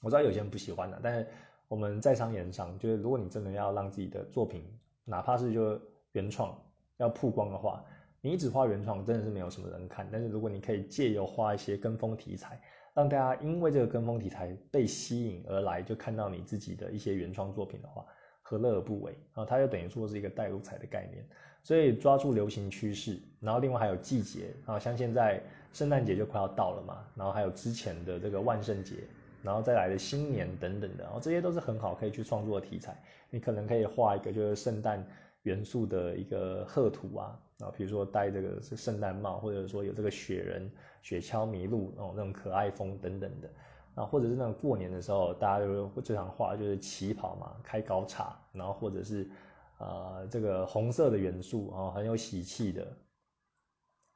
[0.00, 1.26] 我知道有些人不喜欢的，但是
[1.66, 4.64] 我们在商言商，就是如果你真的要让自己的作品，
[5.04, 5.80] 哪怕是就
[6.12, 6.56] 原创
[6.98, 7.84] 要曝光的话。
[8.24, 10.08] 你一直画原创，真的是没有什么人看。
[10.12, 12.60] 但是如果你可以借由画一些跟风题材，
[12.94, 18.06] 让大家因为这个跟风题材被吸引而来，就看到你自己的一些原创作品的话，
[18.52, 19.16] 何乐而不为？
[19.32, 21.24] 啊它就等于说是一个带入彩的概念。
[21.64, 25.40] 所以抓住流行趋势，然后另外还有季节啊，像现在
[25.72, 28.96] 圣诞节就快要到了嘛，然后还有之前的这个万圣节，
[29.44, 33.00] 然后再来的新年等等的，然后这些都是很好可以去创作的题材。
[33.30, 35.06] 你可能可以画一个就是圣诞
[35.44, 40.68] 元素的一个贺图啊，啊，比如说戴这个是圣诞帽，或者说有这个雪人、
[41.00, 43.48] 雪橇麋鹿哦那种可爱风等等的。
[43.94, 49.30] 啊，或者是那种过年的时候，大家就会最常画就是旗袍嘛，开高叉，然后或者是，
[49.78, 52.96] 呃，这个红色的元素啊，很有喜气的，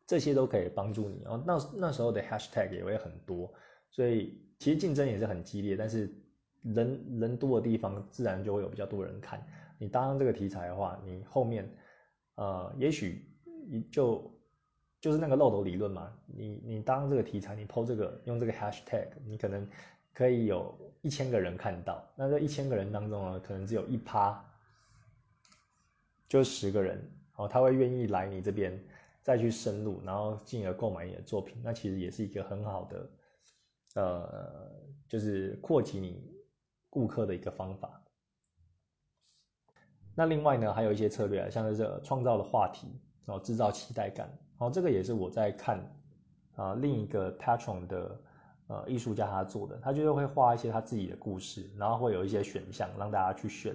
[0.06, 1.20] 这些都可以帮助你。
[1.24, 3.52] 然后那那时候的 hashtag 也会很多，
[3.90, 6.10] 所以其实竞争也是很激烈，但是
[6.62, 9.46] 人人多的地方，自然就会有比较多人看。
[9.78, 11.70] 你搭上这个题材的话，你后面，
[12.36, 13.30] 呃，也许
[13.68, 14.32] 你就。
[15.06, 19.64] 就是那个漏斗理论嘛，你你当这个题材，你抛这个用这个 hashtag，你可能
[20.12, 24.44] 可以有一千个人看到，那这一千个人当中呢，可能只有一趴，
[26.28, 28.76] 就十个人哦，他会愿意来你这边
[29.22, 33.10] 再去深入，然后进而购买你的作品，那其实也是一个很好的，
[33.94, 34.72] 呃，
[35.08, 36.20] 就是扩及你
[36.90, 38.02] 顾客的一个方法。
[40.16, 42.88] 那另外呢，还有一些策略，像是这创造的话题，
[43.26, 44.30] 然后制造期待感。
[44.56, 45.78] 好，这个也是我在看
[46.54, 48.18] 啊，另一个 Patron 的
[48.68, 53.74] 呃艺术家他做的，他就是会画一些他自己的故事，然后会有一些选项让大家去选，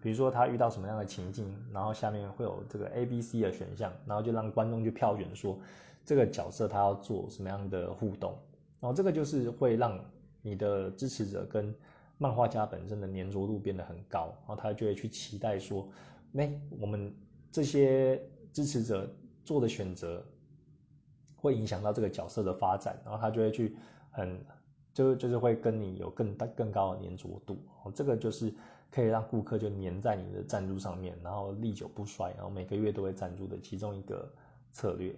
[0.00, 5.58] 比如说他遇到什么样的情境，然后下面会有这个 A、B、C 的选项，然后就让观众去票选说
[6.04, 8.38] 这个角色他要做什么样的互动，
[8.80, 9.98] 然后这个就是会让
[10.40, 11.74] 你的支持者跟
[12.18, 15.86] 漫画家本身的粘着度变得很高，然后他就会去期待说，
[16.36, 17.14] 哎，我们
[17.50, 18.20] 这些
[18.52, 19.08] 支持者。
[19.44, 20.24] 做的选择
[21.34, 23.76] 会影响到这个角色的发展，然后他就会去
[24.08, 24.40] 很
[24.94, 28.54] 就就是会跟你有更大更高的粘着度，哦，这个就是
[28.88, 34.32] 可以让顾客就粘在你的赞助上面，然后历久不衰，然后每个月都会赞助的其中一个
[34.70, 35.12] 策略。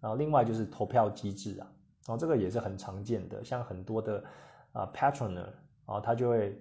[0.00, 1.70] 然后另外就是投票机制啊，
[2.08, 4.24] 然后这个也是很常见的，像很多的
[4.72, 6.60] 啊 patroner，然后他就会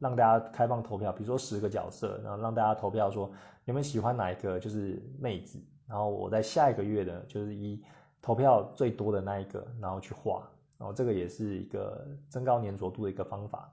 [0.00, 3.30] 让大家开放投票，比如说十个角色，然后让大家投票说
[3.64, 5.58] 你们喜欢哪一个就是妹子。
[5.86, 7.84] 然后我在下一个月的，就是以
[8.22, 10.48] 投票最多的那一个，然后去画，
[10.78, 13.70] 然后这个也是一个增高粘着度的一个方法。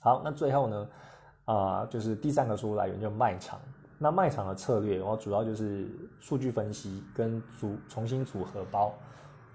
[0.00, 0.88] 好，那最后呢，
[1.44, 3.60] 啊，就是第三个收入来源就是卖场。
[3.98, 5.88] 那卖场的策略，然后主要就是
[6.18, 8.92] 数据分析跟组重新组合包。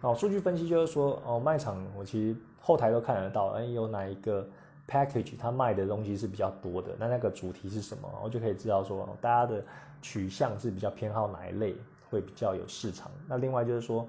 [0.02, 4.48] 哦，数据分析就是说，哦，卖场我其实后台都看得到，哎，有哪一个
[4.88, 9.64] package 它卖的东西是比较多的，那那个主题是什么，我就可以知道说大家的。
[10.00, 11.76] 取向是比较偏好哪一类
[12.08, 13.12] 会比较有市场？
[13.28, 14.08] 那另外就是说，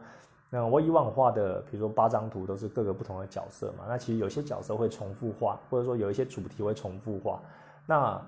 [0.50, 7.40] 那我以往画的，比如说八张图都是各个不同的角色嘛，那其实有些角色会重复画，或者说有一些主题会重复画。
[7.86, 8.20] 那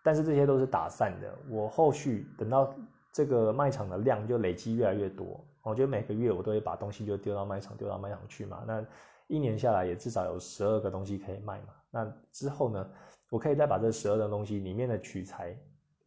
[0.00, 1.28] 但是这些都是打散的。
[1.50, 2.72] 我后续等到
[3.12, 8.62] 这个卖场的量就累积越来越多，我觉得每个月我都会把东西就丢到卖场，丢到卖场去嘛。
[8.64, 8.82] 那
[9.26, 11.74] 一年下来也至少有十二个东西可以卖嘛。
[11.90, 12.90] 那之后呢，
[13.30, 15.56] 我可以再把这十二个东西里面的取材。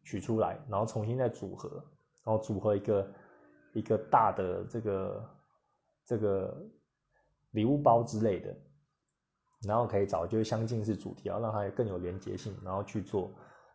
[0.03, 1.69] 取出来，然后重新再组合，
[2.23, 3.11] 然后组合一个
[3.71, 5.29] 一个大的这个
[6.03, 6.57] 这个
[7.51, 8.53] 礼物包之类的，
[9.61, 13.31] 然后可以找就是相近是主题，然后让它更有连接性，然后去做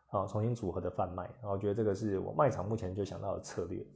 [0.08, 1.22] 啊重新组合的贩卖。
[1.40, 3.86] 然后我觉得这个是我卖场目前就想到的策略。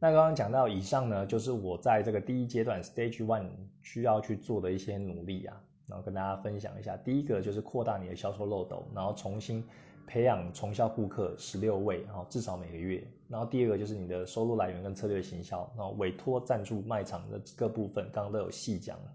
[0.00, 3.50] 那刚刚讲到以上呢，就是我在这个第一阶段 Stage One
[3.82, 5.60] 需要去做的一些努力啊。
[5.86, 9.62] 然后跟大家分享一下，第一个就是扩大你的销售漏斗，然后重新
[10.06, 13.04] 培养重销顾客十六位，然后至少每个月。
[13.28, 19.12] 然后第二个就是你的收入来源跟策略行销，然后委托赞助卖场的各部分，刚刚都有细讲了。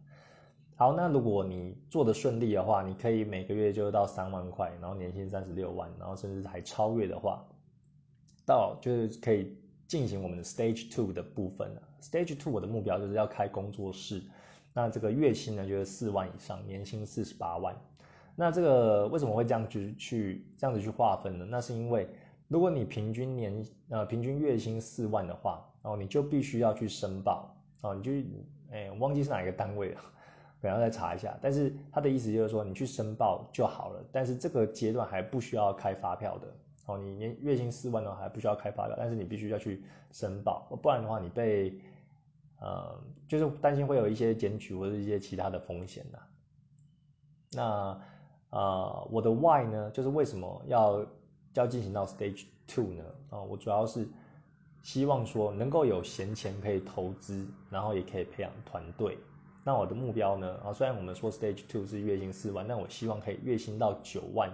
[0.76, 7.42] 好，那如果你做的顺利的话，你可以每个月就到三万块，然后年薪三十六万，然后甚至还超越的话，
[8.46, 11.82] 到就是可以进行我们的 Stage Two 的部分了。
[12.02, 14.22] Stage Two 我的目标就是要开工作室。
[14.74, 17.76] 那这个月薪呢，就是四万以上，年薪四十八万。
[18.36, 21.48] 那这个为什么会这样去去这样子去划分呢？
[21.50, 22.10] 那是因为
[22.50, 28.12] 如果你平均年呃平均月薪四万的话，哦，你就必须要去申报哦，你就
[28.72, 30.02] 哎我忘记是哪一个单位了，
[30.60, 31.38] 等下再查一下。
[31.42, 34.04] 但是他的意思就是说，你去申报就好了。
[34.12, 36.54] 但是这个阶段还不需要开发票的
[36.86, 41.80] 哦，你年月薪四万的话还不需要开发票，但是你必须要去申报，不然的话你被。
[42.62, 46.18] 呃，就是担心会有一些检举或者一些其他的风险呐。
[47.52, 48.02] 那
[48.50, 51.06] 呃，我的 why 呢，就是为什么要
[51.54, 53.04] 要进行到 stage two 呢？
[53.30, 54.08] 啊，我主要是
[54.82, 59.18] 希望说能够有闲钱可以投资，然后也可以培养团队。
[59.66, 64.50] 那我的目标呢，啊，虽然我们说 stage two 是月薪四万，但我希望可以月薪到九万，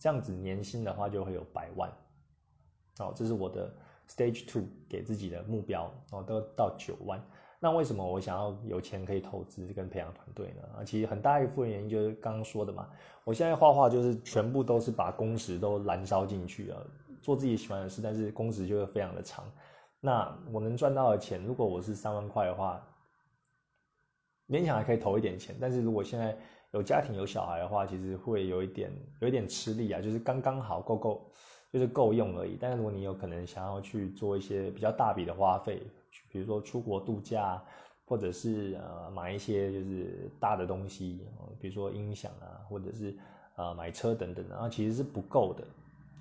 [0.00, 1.88] 这样子年薪的话就会有百万。
[2.98, 3.72] 哦，这是我的
[4.08, 7.24] Stage Two 给自己的目标哦，都到九万。
[7.60, 10.62] 那为什么我想要有钱可以投资跟培养团队呢？
[10.78, 12.88] 啊，其实很大一部分原因就是刚刚说的嘛。
[13.22, 16.82] 我现在画画就是全部都是把工时都燃烧进去啊，
[17.20, 19.44] 做自己喜欢的事，但是工时就会非常的长。
[20.00, 22.82] 那我能赚到的钱，如果我是三万块的话，
[24.48, 25.54] 勉强还可以投一点钱。
[25.60, 26.34] 但是如果现在
[26.72, 31.32] 有家庭有小孩的话，其实会有一点有一点吃力啊，就是刚刚好够够，
[31.72, 32.56] 就是够用而已。
[32.60, 35.82] 但是如果你有可能想要去做一些比较大笔的花费，
[36.30, 37.60] 比如说出国度假，
[38.04, 41.26] 或者是呃买一些就是大的东西，
[41.60, 43.16] 比如说音响啊，或者是
[43.56, 45.64] 呃买车等等，然后其实是不够的，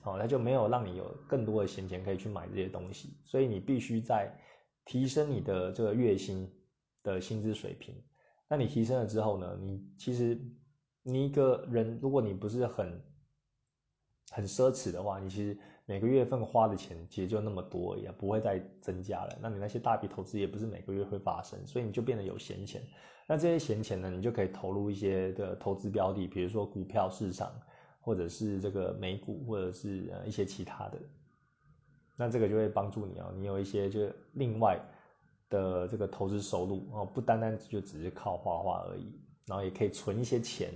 [0.04, 4.32] 哦，它就没有让你有更多的闲钱可以去买这些东西，所以你必须在
[4.86, 6.52] 提升你的这个月薪
[7.04, 7.94] 的薪资水平。
[8.52, 9.56] 那你提升了之后呢？
[9.62, 10.36] 你其实
[11.04, 13.00] 你一个人，如果你不是很
[14.32, 19.38] 很奢侈的话，你其实每个月份花的钱其实就那么多，也不会再增加了。
[19.40, 22.82] 那你那些大笔投资也不是每个月会发生，所以你就变得有闲钱。
[23.28, 27.54] 那这些闲钱呢，你就可以投入一些的投资标的，比如说股票市场，
[28.02, 31.00] 或者是这个美股，或者是呃一些其他的。
[32.18, 34.80] 那这个就会帮助你哦，你有一些就另外。
[35.50, 40.72] 的这个投资收入哦，不单单就只是靠画画而已，然后也可以存一些钱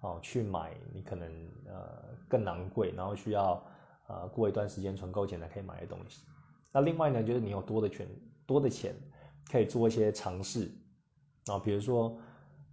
[0.00, 1.28] 哦，去买你可能
[1.66, 3.62] 呃更昂贵，然后需要
[4.06, 6.22] 呃过一段时间存够钱才可以买的东西。
[6.70, 8.06] 那另外呢，就是你有多的权，
[8.46, 8.94] 多的钱
[9.50, 10.70] 可以做一些尝试
[11.46, 12.18] 啊，比如说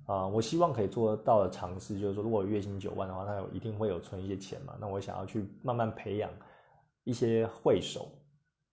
[0.07, 4.75] 啊，我希望可以做到的尝试，就是说如果月薪九万的话，那有一定会有存一些钱嘛。
[4.79, 6.29] 那我想要去慢慢培养
[7.03, 8.09] 一些会手。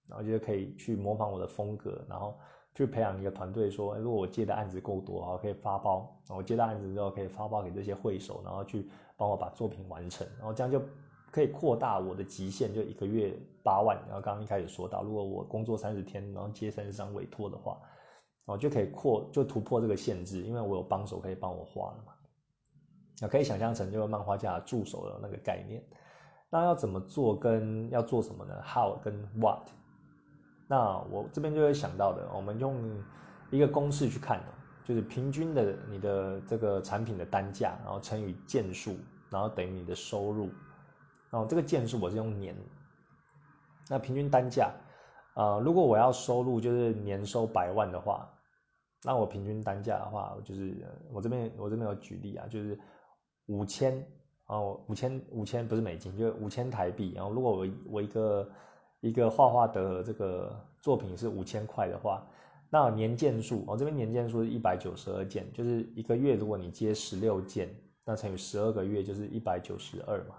[0.08, 2.34] 然后就可以去模仿我的风格，然后
[2.74, 3.70] 去培养一个团队。
[3.70, 6.18] 说，如果我接的案子够多啊，可以发包。
[6.28, 10.26] 我接到案子之后，可以发包给这些会手，然后去帮我把作品完成。
[10.38, 10.80] 然后这样就
[11.30, 13.96] 可以扩大我的极限，就一个月八万。
[14.06, 17.80] 然后刚刚一开始说到，如果我工作三十天，然后接三十张委托的话，
[18.46, 22.12] 我就可以扩，就突破这个限制，因为我有帮手可以帮我画了嘛。
[23.20, 25.82] 那可以想象成就是漫画家助手的那个概念。
[26.50, 27.36] 那要怎么做？
[27.36, 29.68] 跟要做什么呢？How 跟 What？
[30.68, 32.76] 那我这边就会想到的，我们用
[33.50, 34.38] 一个公式去看
[34.84, 38.96] 就是平均的你的这个产品的单价，然后乘以件数，
[39.30, 40.50] 然后等于你的收入。
[41.30, 42.56] 然后这个件数我是用年，
[43.90, 44.70] 那平均单价，
[45.34, 48.30] 呃，如果我要收入就是年收百万的话，
[49.04, 50.74] 那我平均单价的话，就是
[51.12, 52.78] 我这边我这边有举例啊，就是
[53.46, 54.02] 五千，
[54.46, 57.12] 哦，五千五千不是美金，就是五千台币。
[57.14, 58.50] 然后如果我我一个
[59.00, 62.26] 一个画画的这个作品是五千块的话，
[62.70, 67.68] 那年件数，我这边年件数是一百九十二件，就是一个月如果你接十六件，
[68.04, 70.34] 那乘以十二个月就是一百九十二嘛，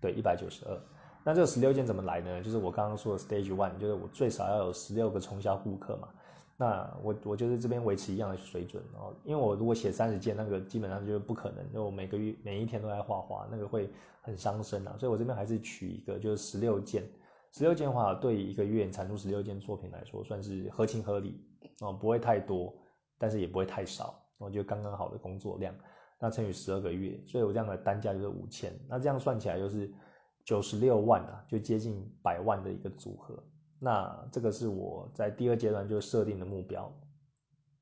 [0.00, 0.80] 对，一百九十二。
[1.22, 2.42] 那这个十六件怎么来呢？
[2.42, 6.08] 就是我刚刚说的 stage one，就是我最少要有十六个冲销顾客嘛。
[6.56, 13.90] 那我我就是这边维持一样的水准哦，因为我如果写三十件，那个基本上就是不可能，就我每个月每一天都在画画，那个会
[14.22, 14.96] 很伤身啊。
[14.98, 17.04] 所以我这边还是取一个就是十六件。
[17.52, 21.44] 十六件的话，对一个月产出十六件作品来说，算是合情合理
[21.80, 22.72] 哦，不会太多，
[23.18, 25.74] 但是也不会太少，我觉得刚刚好的工作量。
[26.18, 28.72] 那乘以十二个月，所以我这样的单价就是五千。
[28.88, 29.90] 那这样算起来就是
[30.44, 33.42] 九十六万啊，就接近百万的一个组合。
[33.78, 36.92] 那这个是我在第二阶段就设定的目标。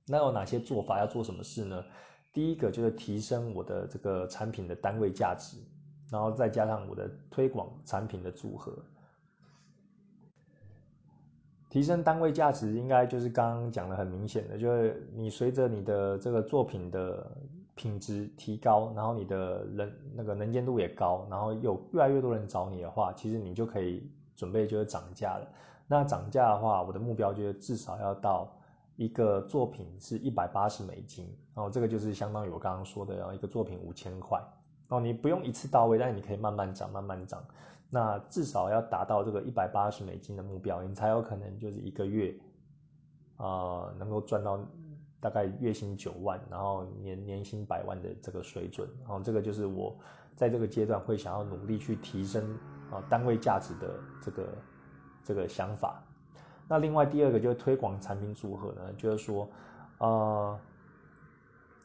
[0.06, 0.98] 那有哪些做法？
[0.98, 1.84] 要做什么事呢？
[2.32, 5.58] 第一个就是提升我的这个产品的单位价值，
[6.10, 8.72] 然后再加上我的推广产品的组合。
[11.68, 17.30] 提升单位价值，应该就是刚刚讲的很明显的，就是你随着你的这个作品的
[17.74, 25.46] 品质提高，然后你的人那个能见度也高，然后有越来越多人找你的话，其实你就可以准备就是涨价了。
[25.86, 28.50] 那涨价的话，我的目标就是至少要到
[28.96, 34.42] 一个作品是一百八十美金，然后这个就是相当于我刚刚说的，然后一个作品五千块，
[34.88, 37.44] 哦，你不用一次到位，但你可以慢慢涨，慢慢涨。
[37.90, 42.34] 那至少要达到这个一百八十美金的目标，你才有可能就是一个月，
[43.38, 44.60] 呃，能够赚到
[45.20, 48.86] 大概月薪九万，然后年年薪百万的这个水准。
[49.00, 49.96] 然后这个就是我
[50.36, 52.44] 在这个阶段会想要努力去提升
[52.90, 54.48] 啊单位价值的这个
[55.24, 56.02] 这个想法。
[56.68, 59.48] 那另外第二个就是推广产品组合呢，就是说，
[59.96, 60.60] 呃，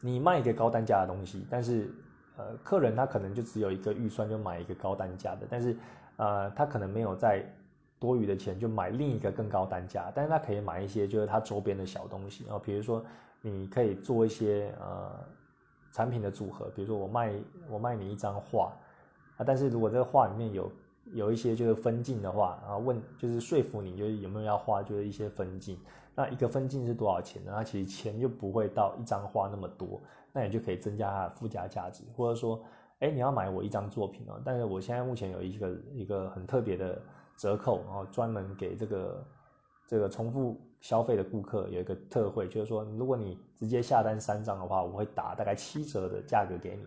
[0.02, 1.90] 你卖一个高单价的东西，但是。
[2.38, 5.76] 呃，客人他可能就只有一个预算，就买一个高单价的，但是，
[6.18, 7.46] 呃，他可能没有在
[8.00, 13.04] 多余的钱就买另一个更高单价，但是他可以买一些就是他周边的小东西，然后比如说
[13.42, 15.12] 你可以做一些呃
[15.92, 17.34] 产品的组合，比如说我卖
[17.70, 18.74] 我卖你一张画，
[19.38, 20.72] 啊，但是如果这个画里面有
[21.14, 25.78] 有一些就是分镜的话，然后问就是说服你，就是有没有要画就是一些分镜，
[26.16, 27.54] 那一个分镜是多少钱呢？
[27.56, 30.02] 那其实钱就不会到一张画那么多，
[30.34, 32.62] 那你就可以增加它的附加价值，或者说，
[33.00, 37.02] 哎，你要买我一张作品哦，但是我现在目前有一个一个很特别的
[37.38, 39.28] 折扣，然后专门给这个
[39.88, 46.84] 这个重复消费的顾客有一个特惠，就是说如果你直接下单三张的话，我会打大概七折的价格给你。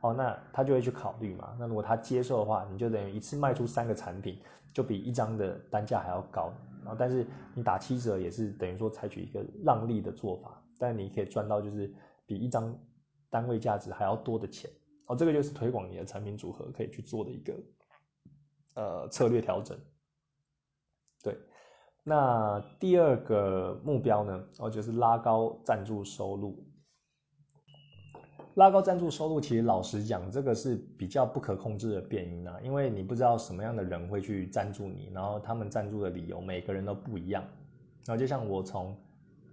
[0.00, 1.56] 哦，那他就会去考虑嘛。
[1.58, 4.38] 那如果他接受的话，你就等于一次卖出三个产品，
[4.72, 6.52] 就比一张的单价还要高。
[6.84, 11.92] 然后，但是你打七折也是等于说采取一个让利的做法，但你可以赚到就是
[12.26, 12.72] 比一张
[13.30, 14.70] 单位价值还要多的钱。
[15.06, 17.54] 哦，这个就是推广你的产品组合可以去做的一个
[18.74, 19.78] 呃策略调整。
[21.22, 21.36] 对，
[22.04, 26.64] 那第二个目标呢，哦就是拉高赞助收入。
[28.54, 37.42] 拉高赞助收入，其实老实讲，这个是比较不可控制的变因啊，因为你不知道什么样的人会去赞助你，然后他们赞助的理由每个人都不一样。
[38.04, 38.98] 然后就像我从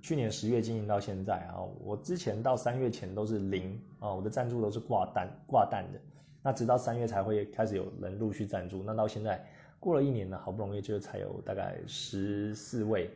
[0.06, 6.00] 去年十月经营到现在啊，我之前到三月前都是零啊，我的赞助都是挂单挂单的，
[6.44, 9.44] 那直到三月才会开始有人陆续赞助，那到现在
[9.80, 13.10] 过了一年了，好不容易就才有大概十四位、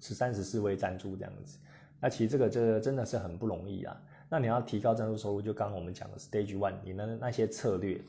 [0.00, 1.58] 十三十四位赞助这样子。
[2.00, 3.96] 那其实这个这真的是很不容易啊。
[4.28, 8.00] 那你要提高赞助收入，就刚刚我们讲的 Stage One，你的那些策略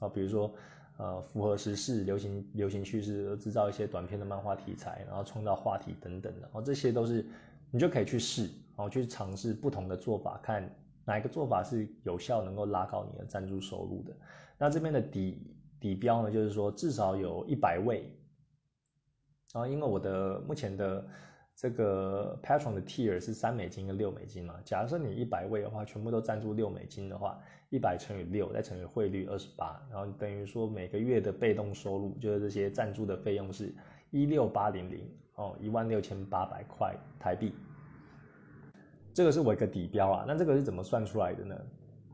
[0.00, 0.52] 啊，比如说
[0.98, 7.24] 呃符合时事、流行流行趋势，制造一些短片的漫画题材，然后创造话题等等的，哦，这些都是
[7.70, 8.42] 你就可以去试，
[8.76, 10.70] 然后去尝试不同的做法，看
[11.04, 14.14] 哪一个做法是有效，能够拉高你的赞助收入的。
[14.58, 15.42] 那这边的底
[15.80, 18.12] 底标呢，就是说至少有一百位，
[19.54, 21.04] 然后因为我的目前的。
[21.60, 24.54] 这个 Patron 的 Tier 是三美金跟六美金嘛？
[24.64, 27.36] 假设你一百位的话，全部都赞助六美金的话，
[27.70, 33.74] 一百乘以六再乘以汇率二十八，然后等于说每个月的被动收入就是这些赞助的费用是
[34.10, 37.54] 一六八零零哦，一万六千八百块台币。
[39.12, 41.54] 这个是我一个底标啊，那这个是怎么算出来的呢？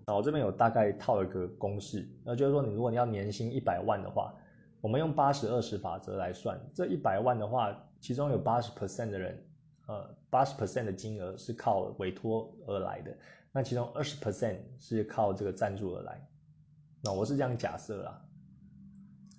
[0.07, 4.35] 啊，我这边有大概套了个公式，那就是说你如果你要年薪一百万的话，
[4.81, 7.77] 我们用八十二十法则来算，这一百万的话。
[8.01, 9.43] 其中有八十 percent 的人，
[9.87, 13.17] 呃，八十 percent 的金额是靠委托而来的，
[13.57, 16.21] 那其中二十 percent 是靠这个赞助而来，
[17.01, 18.21] 那我是这样假设啦，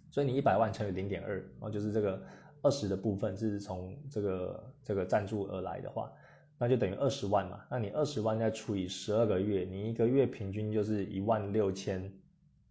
[0.10, 2.24] 所以你一百万乘以零点二，然后就是这个
[2.62, 6.10] 二十的部分是从这个这个赞助而来的话，
[6.58, 12.10] 那就等于二十万嘛，那你二十万再除以十二个月，你一个月平均就是一万六千，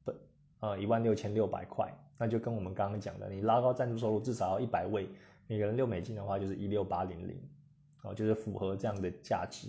[0.03, 0.15] 不，
[0.61, 5.07] 呃，一万六千六百块，那就跟我们刚刚讲的，你拉高赞助收入至少要一百位。
[5.47, 7.39] 每个人六美金的话，就是一六八零零，
[8.03, 9.69] 哦，就是符合这样的价值。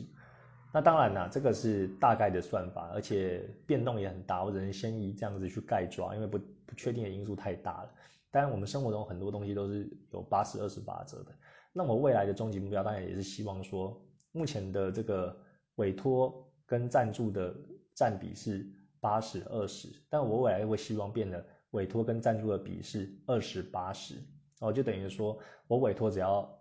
[0.76, 7.89] 那当然啦，这个是大概的算法，而且变动也很大，我只能先以这样子去概抓，因为不不确定的因素太大了。
[8.30, 11.32] 当然，我们生活中很多东西都是有八十二十法则的。
[11.71, 13.97] 那我未来的终极目标，当然也是希望说，
[14.34, 15.34] 目前的这个
[15.76, 17.55] 委托跟赞助的
[17.93, 18.67] 占比是
[18.99, 24.15] 八十二十，但我未来会希望变得委托跟赞助的比是二十八十。
[24.59, 26.53] 哦，就等于说，我委托只要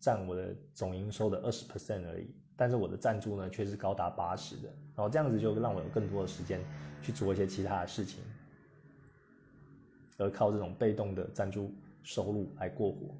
[0.00, 2.26] 占我的总营收的二十 percent 而已，
[2.56, 6.60] 但是我的赞助呢却是高达八十的，然后这样子就让我有更多的时间
[7.02, 8.22] 去做一些其他的事情，
[10.18, 13.14] 而靠这种被动的赞助收入来过活。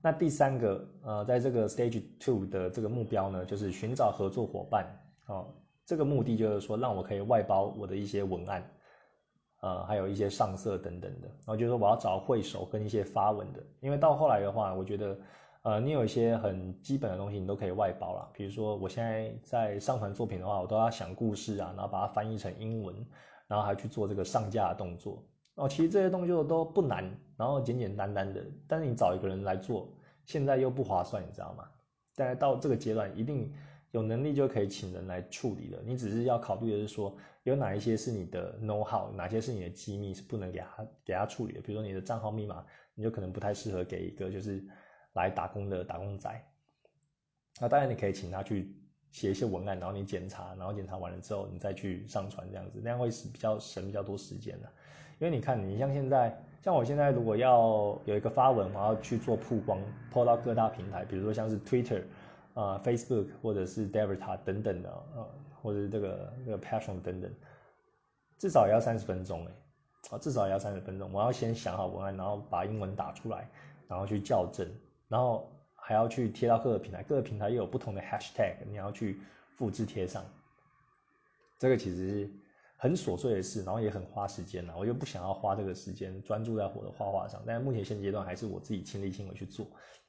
[0.00, 4.86] 那第三个，呃，在这个 stage two 的这个目标呢，就是寻找合作伙伴。
[5.26, 5.52] 哦，
[5.84, 8.62] 这个目的就是说，让我可以外包我的一些文案。
[9.60, 15.18] 呃，还有一些上色等等的，然后就说我要找会手跟一些发文的，因为到后来的话，我觉得，
[15.62, 18.30] 呃，你有一些很基本的东西，你都可以外包了。
[18.32, 22.94] 比如说，我现在在上传作品的话，我都要想故事啊，然后把它翻译成英文，
[23.46, 25.22] 然后还去做这个上架的动作。
[25.56, 27.04] 哦，其实这些动作都不难，
[27.36, 29.92] 然后简简单单的，但是你找一个人来做，
[30.24, 31.68] 现在又不划算，你知道吗？
[32.14, 33.52] 但是到这个阶段，一定
[33.90, 35.80] 有能力就可以请人来处理了。
[35.84, 37.16] 你只是要考虑的是说。
[37.44, 41.62] 有哪一些是你的 know how，哪些是你的机密是不能给他给他处理的？
[41.62, 42.62] 比如说你的账号密码，
[42.94, 44.62] 你就可能不太适合给一个就是
[45.14, 46.30] 来打工的打工仔。
[47.60, 48.74] 那当然你可以请他去
[49.10, 54.68] 写一些文案，然后你检查，然后检查完了之后你再去上传这样子，那样会是比较省比较多时间的。
[55.18, 59.80] 因为你看，你像现在，像我现在如果要有一个发文，我要去做曝光，
[60.10, 62.02] 抛到各大平台，比如说像是 Twitter
[62.54, 65.26] 啊、Facebook 或者是 Devita 等等的啊。
[65.60, 67.28] 或者是这个这个 passion 等等，
[68.38, 69.52] 至少也要三十分钟哎，
[70.10, 71.12] 啊，至少也要三十分钟。
[71.12, 73.50] 我要先想好文案，然后把英文打出来，
[73.88, 74.64] 然后去校正，
[75.08, 79.20] 然后还要去贴到各个平台，各个平台又有不同的 hashtag，你要去
[79.56, 80.24] 复制贴上。
[81.58, 82.30] 这个其实是
[82.76, 87.42] 很琐碎的事，然后也很花时间呐，我又不想要花这个时间专注在我的画画上。
[87.46, 89.66] 但是目前现阶段还是我自己亲力亲为去做。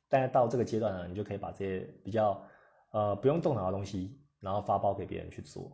[0.08, 2.44] 但是到这个阶段呢，你就可以把这些比较
[2.92, 5.72] 呃不用动脑的东西，然后发包给别人去做。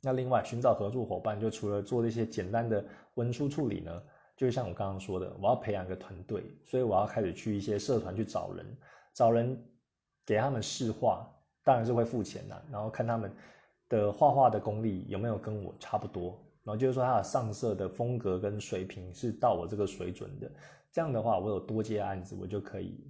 [0.00, 2.84] 那另外寻找合作伙伴，就除了做这些简单的
[3.14, 4.02] 文书处理呢，
[4.46, 8.76] 就像我刚刚说的，我要培养一个团队，所以我要开始去一些社团去找人，
[9.14, 9.56] 找人
[10.26, 11.26] 给他们试画，
[11.62, 13.32] 当然是会付钱的，然后看他们。
[13.88, 16.42] 的画画的功力有没有跟我差不多？
[16.64, 20.50] 然后就是说他的上色的风格跟水平是到我这个水准的。
[20.90, 23.06] 这样的话，我有多接案子，我就可以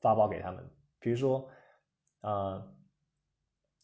[0.00, 0.64] 发包给他们。
[1.00, 1.50] 比如说，
[2.20, 2.64] 呃，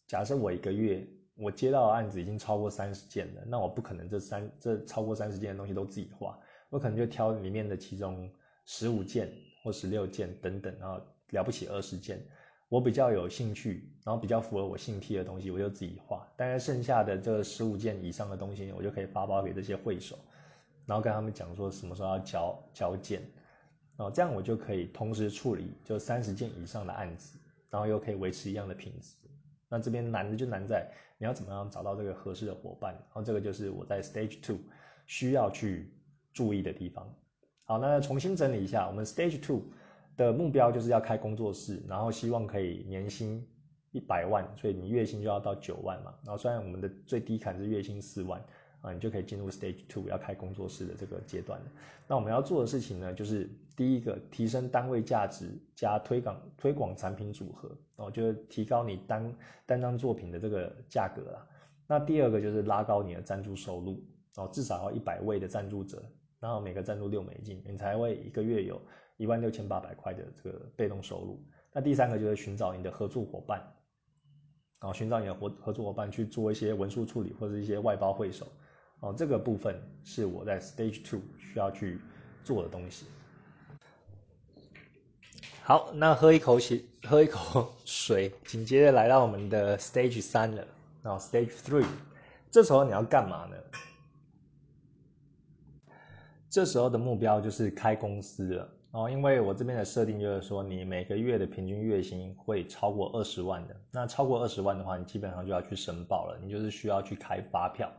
[0.07, 1.05] 假设我一个月
[1.35, 6.39] 我接到的案子已经超过三十件了，那我不可能这三这超过三十件的东西都自己画，
[6.75, 8.29] 我可能就挑里面的其中
[8.65, 11.01] 十五件或十六件等等，然后
[11.31, 12.21] 了不起二十件。
[12.69, 16.27] 我比较有兴趣，然后比较符合我性癖的东西，我就自己画。
[16.37, 20.19] 大概剩下的这十五件以上的东西，我就可以发包给这些会手，
[20.85, 23.23] 然后跟他们讲说什么时候要交交件，
[23.97, 27.39] 然后这样我就可以同时处理就三十件以上的案子，
[27.71, 29.15] 然后又可以维持一样的品质。
[29.69, 34.59] 那这边难的就难在你要怎么样找到这个合适的伙伴，然后这个就是我在 Stage Two
[35.07, 35.94] 需要去
[36.35, 37.11] 注意的地方。
[37.65, 39.63] 好，那重新整理一下，我们 Stage Two。
[40.17, 43.45] 的目标就是要开工作室，然后希望可以年薪
[43.91, 46.15] 一百万，所以你月薪就要到九万嘛。
[46.25, 48.41] 然后虽然我们的最低坎是月薪四万
[48.81, 51.67] 啊，你就可以进入 Stage Two 要开工作室的这个阶段了。
[52.07, 59.35] 那我们要做的事情呢，就是第一个提升单位价值加推广推广产品组合，哦，就是提高你单
[59.67, 61.45] 单张作品的这个价格啦。
[61.89, 64.01] 那第二个就是拉高你的赞助收入，
[64.37, 66.01] 哦，至少要一百位的赞助者，
[66.45, 68.79] 然后每个赞助六美金，你才会一个月有。
[69.17, 71.43] 一万六千八百块的这个被动收入，
[71.73, 73.61] 那第三个就是寻找你的合作伙伴，
[74.79, 78.47] 然后寻找你的合合作伙伴去做一些文书处理或者一些外包会手，
[79.01, 81.99] 哦，这个部分是我在 Stage Two 需要去
[82.43, 83.07] 做的东西。
[85.63, 90.67] 好，那喝一口水， 喝一口水，紧接着来到我们的 Stage 三了，
[91.05, 91.87] 然后 Stage Three，
[92.51, 93.57] 这时候你要干嘛呢？
[96.55, 98.69] 这时候的目标就是开公司了。
[98.93, 103.75] 哦，因为我这边的设定就是说，你每个月的平均月薪会超过二十万的。
[103.91, 107.91] 那超过二十万的话，你基本上就要去申报了，你就是需要去开发票。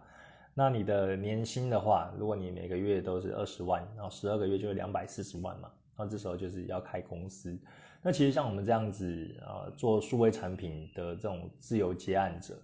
[0.53, 7.59] 那你的年薪的话，如果你每个月都是二十万，然后十二个月就是两百四十万嘛，那这时候就是要开公司。
[8.01, 12.57] 那其实像我们这样子啊，做数位产品的这种自由接案者，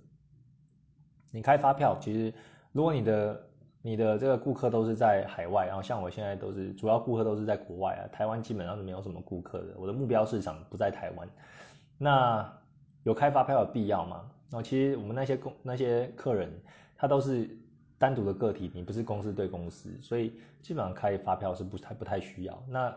[1.31, 2.33] 你开发票，其实
[2.71, 3.45] 如果你的
[3.81, 9.73] 你的这个顾客都是在海外，然后像我现在都是主要顾客都是在国外啊，台湾基本上是没有什么顾客的。
[9.77, 11.27] 我的目标市场不在台湾，
[11.97, 12.53] 那
[13.03, 14.21] 有开发票的必要吗？
[14.51, 16.51] 然后其实我们那些公那些客人，
[16.95, 17.49] 他都是
[17.97, 22.63] 单独的个体，你不是公司对公司，所以基本上开发票是不太不太需要。
[22.67, 22.93] 那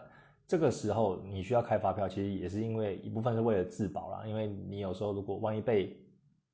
[0.47, 5.97] 这个时候你需要开发票，其实也是因为一部分是为了自保啦，因为你有时候如果万一被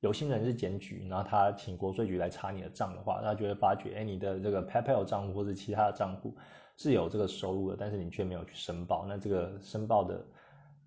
[0.01, 6.35] 有心人是检举，然后他请国税局来查你的账的话，那就会发觉，哎，你的这个 PayPal 账户或者其他的账户
[6.75, 10.25] 是有这个收入的，但是你却没有去申报，那这个申报的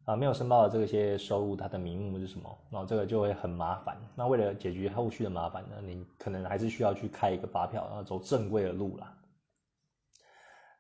[0.04, 2.58] 啊没有申报的这些收入，它的名目是什么？
[2.70, 3.96] 然后这个就会很麻烦。
[4.16, 9.16] 那为了解决后续的麻烦呢，你可能还是需要去开一个发票，然后走正规的路啦。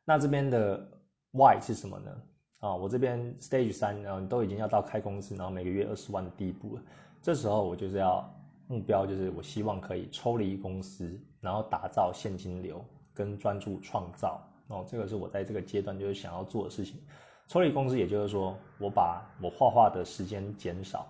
[0.04, 0.84] 那这边的
[1.30, 2.10] Why 是什么呢？
[2.58, 6.82] 啊，我这边 Stage 三，然后都已经要到开公司，然后每个月二十万的地步了。
[7.24, 8.22] 这时候我就是要
[8.66, 14.46] 目标，就是我希望可以抽离公司，然后打造现金流跟专注创造。
[14.68, 17.00] 哦，这个是我在这个阶段就是想要做的事情。
[17.48, 21.06] 抽离公司，也就是说我把我画画的时间减少，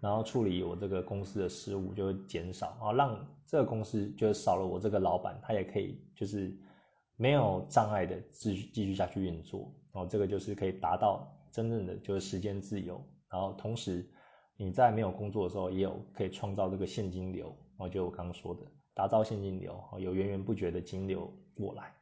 [0.00, 6.56] 然后处理我这个公司的事务就会减少，然后让这个公司就少了我这个老板，他也可以就是
[7.16, 9.68] 没有障碍的继续继续下去运作。
[9.94, 14.08] 哦，这个就是可以达到真正的就是时间自由，然后同时。
[14.56, 18.62] 你在没有工作的时候，也有可以创造这个现金流，哦，就我刚刚说的，
[18.94, 21.92] 打造现金流，有源源不绝的金流过来。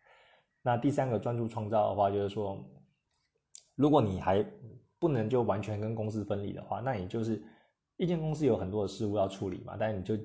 [0.63, 2.65] 那第三个专注创造的话，就是说，
[3.75, 4.45] 如果你还
[4.99, 7.43] 不能就完全跟公司分离的话，那你就是
[7.97, 10.17] 一间公司有很多的事物要处理嘛，但你就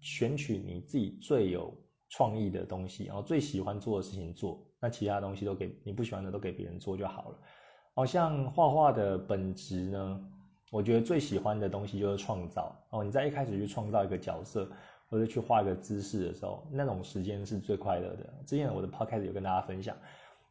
[0.00, 1.72] 选取你自己最有
[2.08, 7.38] 创意的东西，然后最喜欢做的事情做，那其他东西都给你不喜欢的都给别人做就好了。
[7.94, 10.32] 好像画画的本质呢？
[10.70, 13.02] 我觉得最喜欢的东西就是创造哦。
[13.02, 14.68] 你在一开始去创造一个角色，
[15.08, 18.32] 或者去画一个姿势的时候，那种时间是最快乐的。
[18.46, 19.96] 之前我的 podcast 有跟大家分享，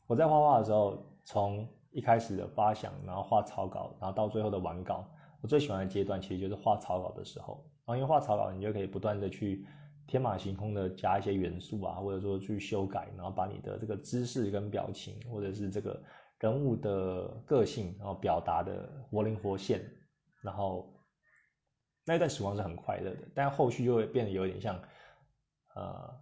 [0.08, 5.08] 我在画画的时候，从一开始的发想，然后画草稿，然后到最后的完稿，
[5.42, 7.64] 我最喜欢的阶段其实就是画草稿的时候。
[7.86, 9.66] 然后因为画草稿，你就可以不断的去
[10.08, 16.02] 天马行空的加一些元素啊，或者说去修改，然后把你的这个姿势跟表情，或者是这个
[16.40, 19.82] 人物的个性，然后表达的活灵活现，
[20.42, 20.94] 然后
[22.06, 24.82] 那一段时光是很快乐的，但后续就会变得有点像
[25.76, 26.22] 呃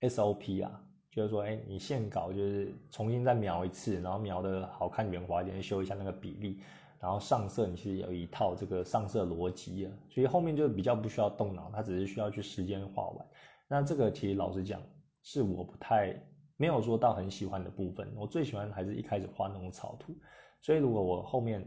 [0.00, 6.62] SOP 啊，就是说，哎，你线稿就是重新再描一次，然后描的好看圆滑一点，修一下那个比例。
[7.00, 13.26] 然后上色你其实有一套这个上色逻辑啊，所以后面就比较不需要动脑，它只是需要去时间画完。
[13.66, 14.82] 那这个其实老实讲，
[15.22, 16.14] 是我不太
[16.58, 18.12] 没有说到很喜欢的部分。
[18.14, 20.14] 我最喜欢还是一开始画那种草图。
[20.60, 21.66] 所以如果我后面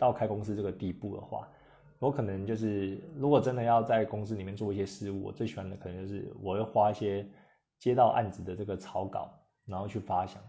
[0.00, 1.46] 到开公司这个地步的话，
[1.98, 7.24] 我可能就是如果真的要在公司里面做一些事务，我最喜欢的可能就是我会画一些
[7.78, 9.30] 接到案子的这个草稿，
[9.66, 10.42] 然后去发想。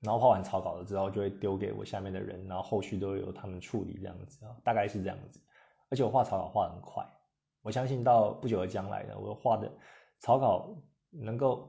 [0.00, 5.40] 然后画完草稿了之后，就会丢给我下面的人，然后后续都由他们处理这样子，大概是这样子。
[5.88, 7.06] 而且我画草稿画很快，
[7.62, 9.70] 我相信到不久的将来呢，我画的
[10.18, 10.76] 草稿
[11.10, 11.68] 能够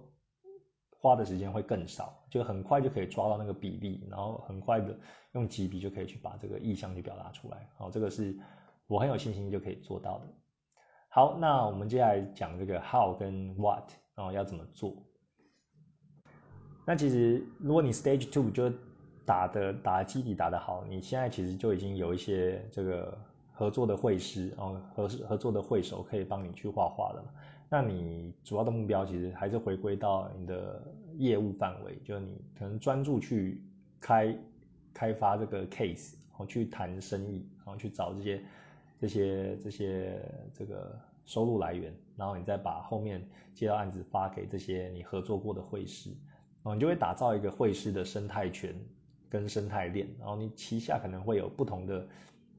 [1.03, 4.97] 花的时间会更少，就很快就可以抓到那个比例，然后很快的
[5.33, 7.67] 用几笔就可以去把这个意向去表达出来。
[7.77, 8.33] 好，这个是
[8.87, 10.25] 我很有信心就可以做到的。
[11.09, 13.83] 好，那我们接下来讲这个 how 跟 what，
[14.15, 14.95] 然后要怎么做。
[16.85, 18.71] 那其实，如果你 stage two 就
[19.25, 23.17] 打的打基底打得好，你现在其实就已经有一些这个
[23.51, 27.33] 合作的绘师，然后合合作的绘手可以帮你去画画了。
[27.73, 30.79] 那你主要的目标其实还是回归到你的
[31.17, 33.59] 业务范围，就是你可能专注去
[33.99, 34.37] 开
[34.93, 38.43] 开发这个 case，然后去谈生意，然后去找这些
[38.99, 40.21] 这些这些
[40.53, 40.95] 这个
[41.25, 46.11] 收入来源，然后你再把后面接到案子发给这些你合作过的会师。
[46.61, 48.71] 然后，你就会打造一个会师的生态圈
[49.27, 52.07] 跟生态链，然后你旗下可能会有不同的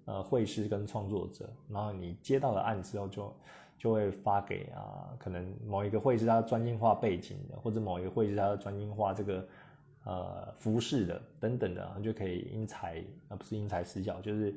[0.07, 3.33] 呃会师跟创作者，然后你接到了案之后就
[3.79, 9.47] 就会发给啊，可能某一个会是他专精化背景的，或者某一个会是他专精化这个
[10.05, 14.55] 呃服饰的等等的，就可以因材啊不是因材施教，就是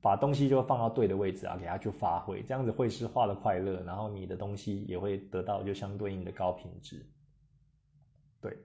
[0.00, 7.04] 把东西就放到对的位置啊，给他去发挥，这样子会师画的快乐，然后你的东西也会得到就相对应的高品质。
[8.40, 8.56] 对，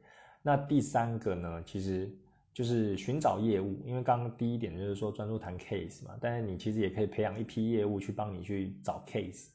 [0.41, 2.09] 那第三个呢，其实
[2.55, 9.49] 就是寻找业务，因为刚刚第一点就是说专注谈 case 嘛，但是你其实也可以培养一批业务去帮你去找 case，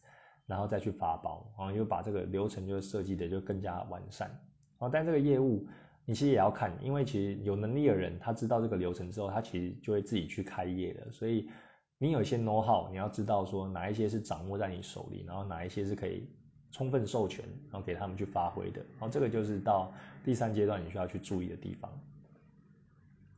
[0.47, 4.29] 然后再去发包，然后就把这个流程就设计的就更加完善。
[4.29, 5.67] 然后但这个业务
[6.05, 11.49] 你其实也要看，因为其实有能力的人他知道这个流程之后，他其实就会自己去开业的，所以
[11.97, 16.29] 你有一些 know how，你要知道说哪一些是掌握在你手里，然后哪一些是可以。
[16.73, 19.93] 充分授权，然后给他们去发挥的，然后这个就是到
[20.25, 21.91] 第三阶段你需要去注意的地方。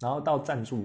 [0.02, 0.84] 然后到赞助，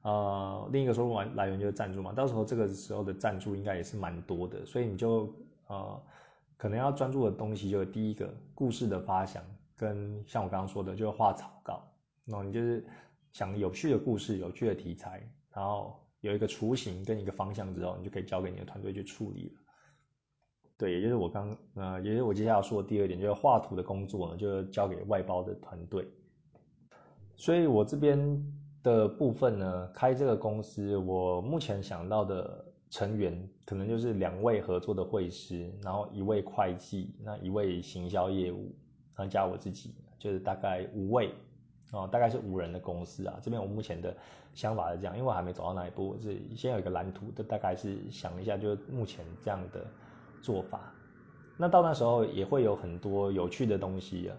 [0.00, 5.32] 呃，另一个收入来来源就是赞助嘛，到时候这个时候的赞助应该也是蛮多的，所以你就
[5.66, 6.02] 呃，
[6.56, 9.44] 可能要专注的东西就是第一个故事的发想，
[9.76, 11.86] 跟像我刚刚说的，就是画草稿，
[12.24, 12.82] 那你就是
[13.32, 15.22] 想有趣的故事、有趣的题材，
[15.52, 19.60] 然后有一个雏形跟一个方向之后，你就可以交给你的团队去处理了。
[20.78, 26.08] 对，也就是我刚呃，也就是我接下来要说的第二点，就是画图的工作呢，就交给外包的团队。
[27.42, 28.40] 所以我这边
[28.84, 38.72] 的部分呢，开这个公司，我目前想到的成员可能就是两位合作的会师，然后一位会计，那一位行销业务，
[39.16, 41.32] 然后加我自己，就是大概五位
[41.90, 43.36] 哦，大概是五人的公司啊。
[43.42, 44.16] 这边我目前的
[44.54, 49.84] 想法是这样，因为我还没走到那一步，是先有一个蓝图，的大概是想一下，就是目前这样的。
[50.42, 50.92] 做法，
[51.56, 54.36] 那到那时候也会有很多有趣的东西啊。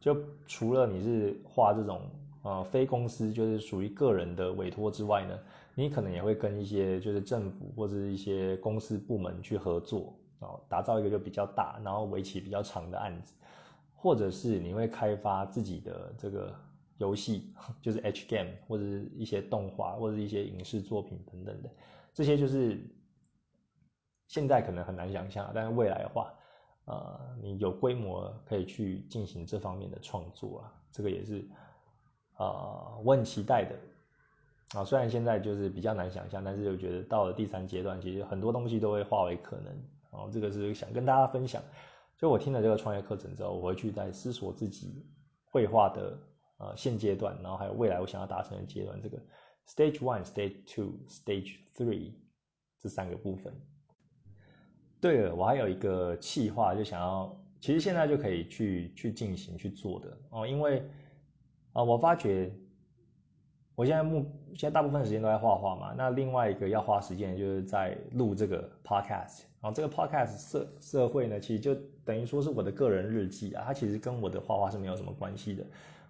[0.00, 0.16] 就
[0.46, 2.00] 除了你是画这种
[2.42, 5.38] 呃非公司，就是属于个人的委托之外呢，
[5.74, 13.34] 你可能也会跟一些就是政府或者一些公司部门去合作啊，打造一个就比较大，然后为期比较长的案子，
[13.94, 16.54] 或者是你会开发自己的这个
[16.98, 21.70] 游戏，就是 H game 或者是一些动画或者一些影视作品等等的，
[22.12, 22.78] 这些就是。
[24.28, 26.34] 现在可能很难想象，但是未来的话，
[26.86, 31.44] 呃，你有规模可以去进行这方面的创作啊，这个也是，
[32.36, 39.66] 呃，我很期待的，啊，虽然现在就是比较难想象，但是我觉得到了第三阶段，其实很多东西都会化为可能，
[40.12, 41.60] 然后这个是想跟大家分享，
[42.16, 45.04] 就我听了这个创业课程之后，我会去在思索自己
[45.44, 46.18] 绘画的
[46.58, 49.18] 呃现阶段，然后还有未来我想要达成的阶段，这个
[49.66, 52.12] stage one、stage two、stage three
[52.78, 53.52] 这三个部分。
[55.00, 60.16] 对了，我还有一个计划，就想要，其实现在就可以去去进行去做的。
[60.30, 60.82] 哦，因为
[61.72, 62.50] 啊，我发觉
[63.74, 64.24] 我现在目
[64.54, 71.74] 现在大部分时间都在画画嘛，那另外一个要花时间就是在录这个 podcast，然后这个 podcast 社社会呢，其实就
[72.04, 75.62] 等于说是我的个人日记啊，它其实跟我的画画是没有什么关系的，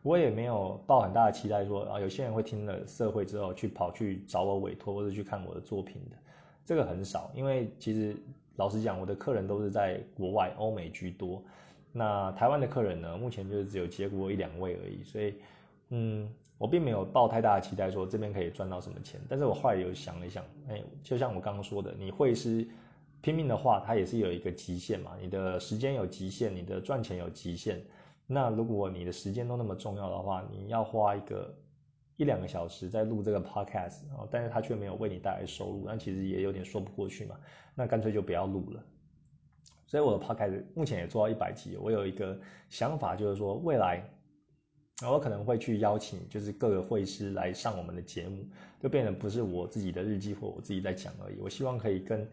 [0.02, 6.16] 我也没有抱很大的期待说啊，有些人会听了社会之后去跑去找我委托或者去看我的作品的，
[6.64, 8.16] 这个很少，因为其实
[8.56, 11.42] 老实讲，我的客人都是在国外，欧美居多，
[11.92, 15.34] 那台湾的客人呢，目前就是只有接过一两位而已，所以
[15.90, 16.28] 嗯。
[16.58, 19.20] 我并没有抱太大的期待，说这边可以赚到什么钱。
[19.28, 22.66] 但是我后来有想了一想，哎，就像我刚刚说的，你会是
[23.20, 25.10] 拼命的话，它也是有一个极限嘛。
[25.20, 27.84] 你的时间有极限，你的赚钱有极限。
[28.26, 31.54] 那如果你的时间都那么重要的话，你要花一个
[32.16, 37.36] 一两个小时在录这个 podcast 哦，但是它却没有为你带来收入，那其实也有点说不过去嘛。
[37.74, 38.82] 那干脆就不要录了。
[39.86, 41.76] 所以我的 podcast 目前也做到一百集。
[41.76, 42.38] 我有一个
[42.68, 44.02] 想法，就是说未来。
[45.06, 48.42] 我可能会去邀请，就是各个会师来上我们的节目，
[48.80, 51.38] 就变成不是我自己的日记或我自己在讲而已。
[51.38, 52.26] 我希望可以跟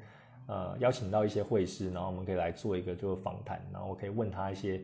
[0.47, 4.81] 呃邀请到一些会师，然后我们可以来做一个就是访谈，然后我可以问他一些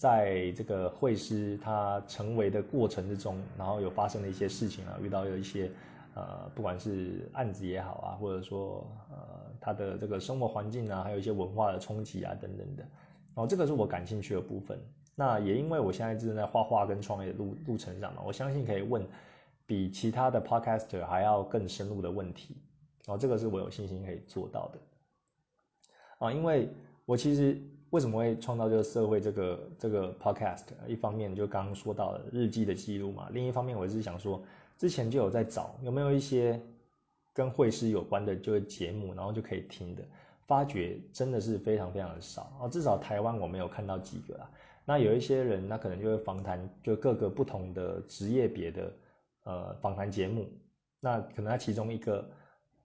[0.00, 5.70] 在这个会师他成为的过程之中，然后有发生的一些事情啊，遇到有一些
[6.14, 9.18] 呃不管是案子也好啊，或者说呃
[9.60, 14.80] 他的这个生活环境啊，还有一些文化的冲击啊等等的，然后这个是我感兴趣的部分。
[15.14, 19.06] 那也因为我现在正在画画跟创业的路路程上嘛，我相信可以问
[19.66, 22.56] 比其他的 podcaster 还要更深入的问题，
[23.06, 24.78] 哦，这个是我有信心可以做到的，
[26.20, 26.70] 啊，因为
[27.04, 27.60] 我其实
[27.90, 34.42] 为什么会创造这个社会这个这个 podcast，一方面就刚刚说到日记的记录嘛，另一方面我是想说，
[34.78, 36.60] 之前就有在找有没有一些
[37.32, 40.02] 跟会师有关的就是节目，然后就可以听的，
[40.46, 44.50] 发觉真的是非常非常的少啊，至少台湾我没有看到几个啊。
[44.84, 48.92] 那有一些人，那可能就会访谈，就各个不同的职业别的
[49.44, 50.48] 呃访谈节目。
[51.00, 52.28] 那可能他其中一个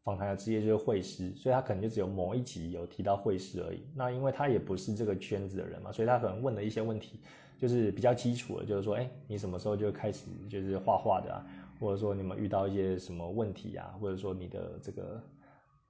[0.06, 3.82] 访谈的职业就是会师，所以他可能就只有某一集有提到会师而已。
[3.94, 7.20] 那因为他也不是这个圈子的人嘛，所以他可能问的一些问题
[7.58, 11.46] 就是比较基础的，就是说，哎，你什么时候就开始就是画画的啊？
[11.80, 13.94] 或者说你们遇到一些什么问题啊？
[14.00, 15.22] 或者说你的这个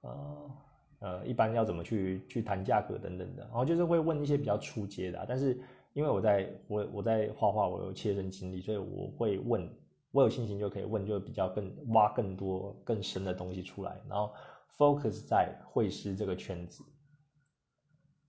[0.00, 0.50] 呃
[0.98, 5.56] 呃，一般要怎么去去谈价格等等的，然后就是会问一些比较初阶的，但是。
[5.96, 9.66] 因为我在我我在画画，我有切身经历，所以我会问，
[10.10, 14.32] 我有信心就可以问，就比较更挖更多更深的东西出来，然后
[14.76, 16.84] focus 在绘师这个圈子。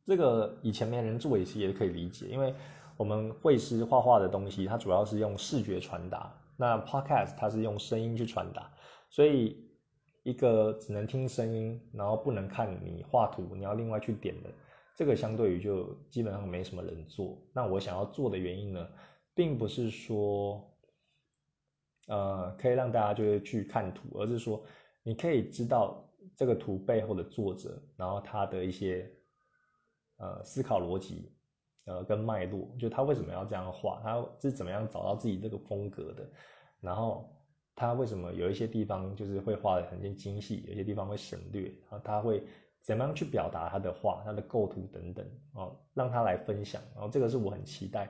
[0.05, 2.55] 这个以前没人做也是也可以理解，因为
[2.95, 8.71] 我们绘师画画的东西，它主要是用视觉传达，那 podcast 它是用声音去传达，
[9.09, 9.69] 所以
[10.23, 14.49] 一个只能听声音，然后不能看你画图，你要另外去点的。
[14.95, 17.37] 这个相对于就基本上没什么人做。
[17.53, 18.87] 那我想要做的原因呢，
[19.35, 20.67] 并不是说，
[22.07, 24.61] 呃，可以让大家就是去看图，而是说
[25.03, 26.03] 你可以知道
[26.35, 29.09] 这个图背后的作者，然后他的一些
[30.17, 31.31] 呃思考逻辑，
[31.85, 36.29] 呃跟脉络，就他为什么要这样画，他是怎么样找到自己这个风格的，
[36.81, 37.33] 然后
[37.75, 42.43] 他为什么有一些地方就是会画的很精细，有些地方会省略，然后他会。
[42.79, 48.09] 怎么样去表达他的画、他的构图等等哦，让他来分享，然后这个是我很期待，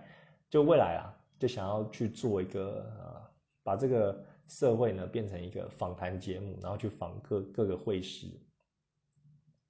[0.52, 3.27] 就未来啊，就想要去做一个呃，
[3.68, 8.28] 把这个社会呢变成一个访谈节目，然后去访各各个会师，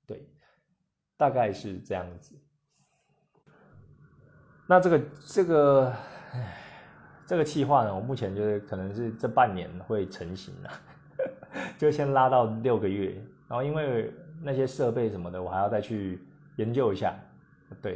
[0.05, 0.23] 对，
[1.17, 2.39] 大概是这样子。
[4.67, 5.95] 那这个这个
[7.25, 10.71] 这个计划呢，我目前就是可能是这半年会成型了，
[11.79, 14.13] 就先拉到六个月，然后因为。
[14.39, 16.21] 那些设备什么的，我还要再去
[16.57, 17.19] 研究一下，
[17.81, 17.93] 对，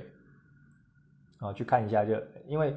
[1.40, 2.76] 然后，去看一下，就因为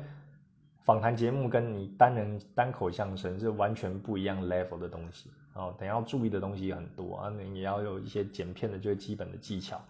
[0.85, 9.80] 访谈节目跟你单人单口相声是完全不一样 level 的东西，哦，等要注意的东西很多啊，你也要有一些剪片的最基本的技巧，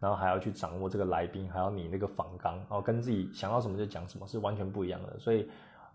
[0.00, 5.48] 然后还要去掌握这个来宾，还有你那个访纲，然后跟自己想到什么就讲什么，是完全不一样的，所以，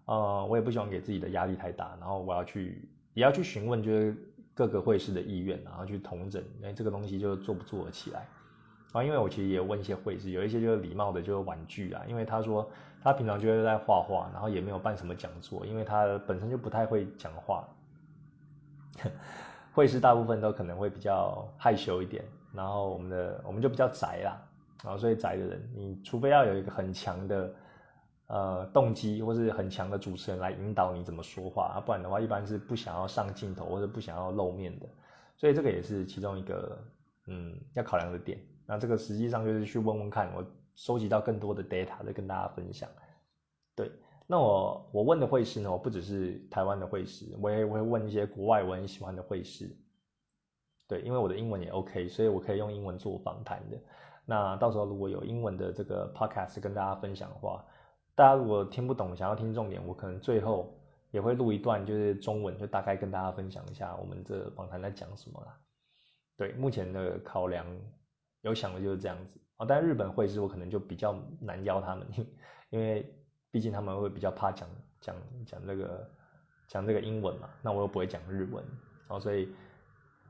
[0.05, 4.15] 呃，我也不希望给自己的压力太大，然后我要去也要去询问，就是。
[4.57, 8.25] 各个会师的意愿，然后去统整，哎，这个东西就做不做得起来？
[8.93, 12.65] 啊，因为我其实也问一些会师，有一些就是礼貌的，就是婉拒啊，因为他说
[13.05, 17.65] 他平常就是在画画，然后也没有办什么讲座，因为他本身就不太会讲话。
[19.73, 24.41] 会师大部分都可能会比较害羞一点，然后我们的我们就比较宅啦，
[24.83, 27.53] 然后所以宅的人，你除非要有一个很强的。
[28.27, 34.89] 呃，动机或是很强的主持人来引导你怎么说话啊，不然的话一般是不想要上镜头或者不想要露面的，
[35.37, 36.75] 所以这个也是其中一个
[37.27, 38.39] 嗯要考量的点。
[38.65, 40.43] 那这个实际上就是去问问看，我
[40.75, 42.89] 收集到更多的 data 再跟大家分享。
[43.75, 43.91] 对，
[44.27, 49.75] 那我我问的会师呢，我不只是台湾的会师，我也会问一些国外我很喜欢的会师。
[50.87, 53.77] 对，因为我的英文也 OK，所以我可以用英文做访谈的。
[54.25, 57.65] 那到时候如果有英文的这个 podcast 跟大家分享的话，
[58.13, 60.77] 大家如果听不懂，想要听重点，我可能最后
[61.11, 65.57] 也会录一段，就是中文，就大概跟大家分享一下我们这访谈在讲什么啦。
[66.37, 67.65] 对，目前的考量
[68.41, 69.65] 有想的就是这样子啊。
[69.67, 72.07] 但日本会师我可能就比较难邀他们，
[72.69, 73.13] 因为
[73.51, 74.67] 毕竟他们会比较怕讲
[75.01, 76.09] 讲讲这个
[76.67, 78.63] 讲这个英文嘛，那我又不会讲日文，
[79.07, 79.49] 然后所以。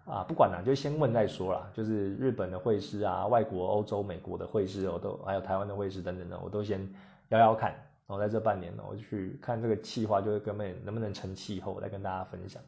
[0.07, 1.67] 啊，不管了，就先问再说啦。
[1.73, 6.87] 就是日本的会师啊，外国、欧洲、美国的会师，我都还有台湾的会师等等的，我都先
[7.29, 7.71] 邀邀看。
[7.71, 12.61] 然后在这半年呢，我就去看这个气化，就是根本能不能成气候，再跟大家分享。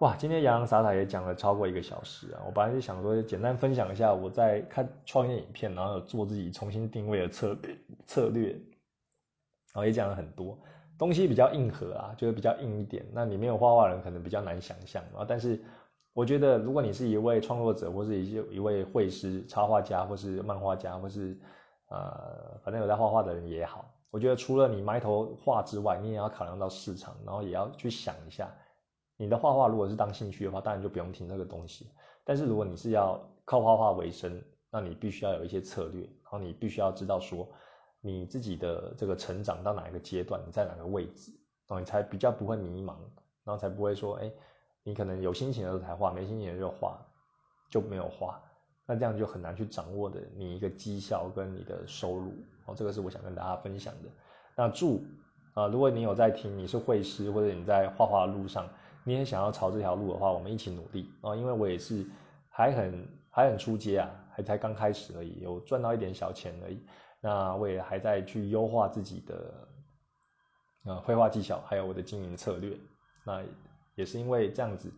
[0.00, 2.40] 哇，今天洋洋洒洒也讲了超过一个小时啊！
[2.46, 7.54] 我本来就想说，简单分享一下我在看创业影片，然后有做自己重新定位的策
[8.06, 10.58] 策略，然后也讲了很多
[10.96, 13.04] 东西，比较硬核啊，就是比较硬一点。
[13.12, 15.22] 那你没有画画人，可能比较难想象啊。
[15.28, 15.62] 但是
[16.14, 21.38] 我觉得，如果你是一位创作者，或是一一位绘师、插画家，或是漫画家，或是
[21.90, 28.50] 呃，反正有在画画的人也好，我觉得除了你埋头画之外，你也要考量到市场，然后也要去想一下，
[29.20, 31.90] 你的画画如果是当兴趣的话，当然就不用听这个东西。
[32.24, 37.46] 但是如果你是要靠画画为生，那你必须要有一些策略，然后你必须要知道说
[38.00, 41.30] 你自己的这个成长到哪一个阶段，你在哪个位置，
[41.68, 42.94] 然后你才比较不会迷茫，
[43.44, 44.32] 然后才不会说，哎。
[44.82, 46.98] 你可能有心情的时候才画，没心情的就画，
[47.70, 48.40] 就没有画。
[48.86, 52.32] 那这样就很难去掌握的你一个绩效跟你的收入
[52.64, 54.08] 哦，这个是我想跟大家分享的。
[54.56, 55.04] 那祝
[55.52, 58.66] 啊，如果你有在听，你是会师或者你在画画路上，
[59.04, 61.34] 你也想要朝这条路的话，我们一起努力啊！
[61.34, 62.04] 因为我也是
[62.48, 66.80] 还很还很出街啊，还才刚开始而已，有赚到一点小钱而已。
[67.20, 69.68] 那我也还在去优化自己的
[70.84, 72.76] 呃绘画技巧，还有我的经营策略。
[73.24, 73.42] 那。
[73.96, 74.90] 也是因为这样子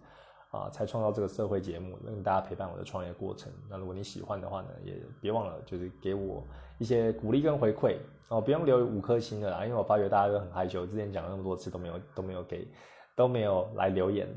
[0.52, 3.50] 啊，才创造这个社会节目，让大家陪伴我的创业过程。
[3.68, 6.44] 那如果你喜欢的话呢，也别忘了就是给我
[6.78, 7.96] 一些鼓励跟回馈
[8.28, 12.68] 哦，不用留五颗星的啦，因为我发觉大家都很害羞，之前讲了那么多次都没有都没有给
[13.14, 14.28] 都没有来留言。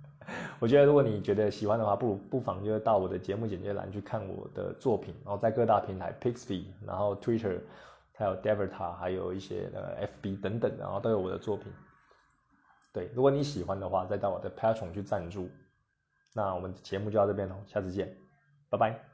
[0.58, 7.60] 我觉得如果你觉得喜欢的话，不如不妨就到我的节目简介栏去看我的作品，然后在各大平台 Pixby，然后 Twitter，
[8.14, 11.70] 还有 Devita，还有一些呃 FB 等等，然后都有我的作品。
[12.92, 15.50] 对，如果你喜欢的话，再到我的 Patreon 去赞助。
[16.32, 18.16] 那我们节目就到这边喽，下次见，
[18.70, 19.13] 拜拜。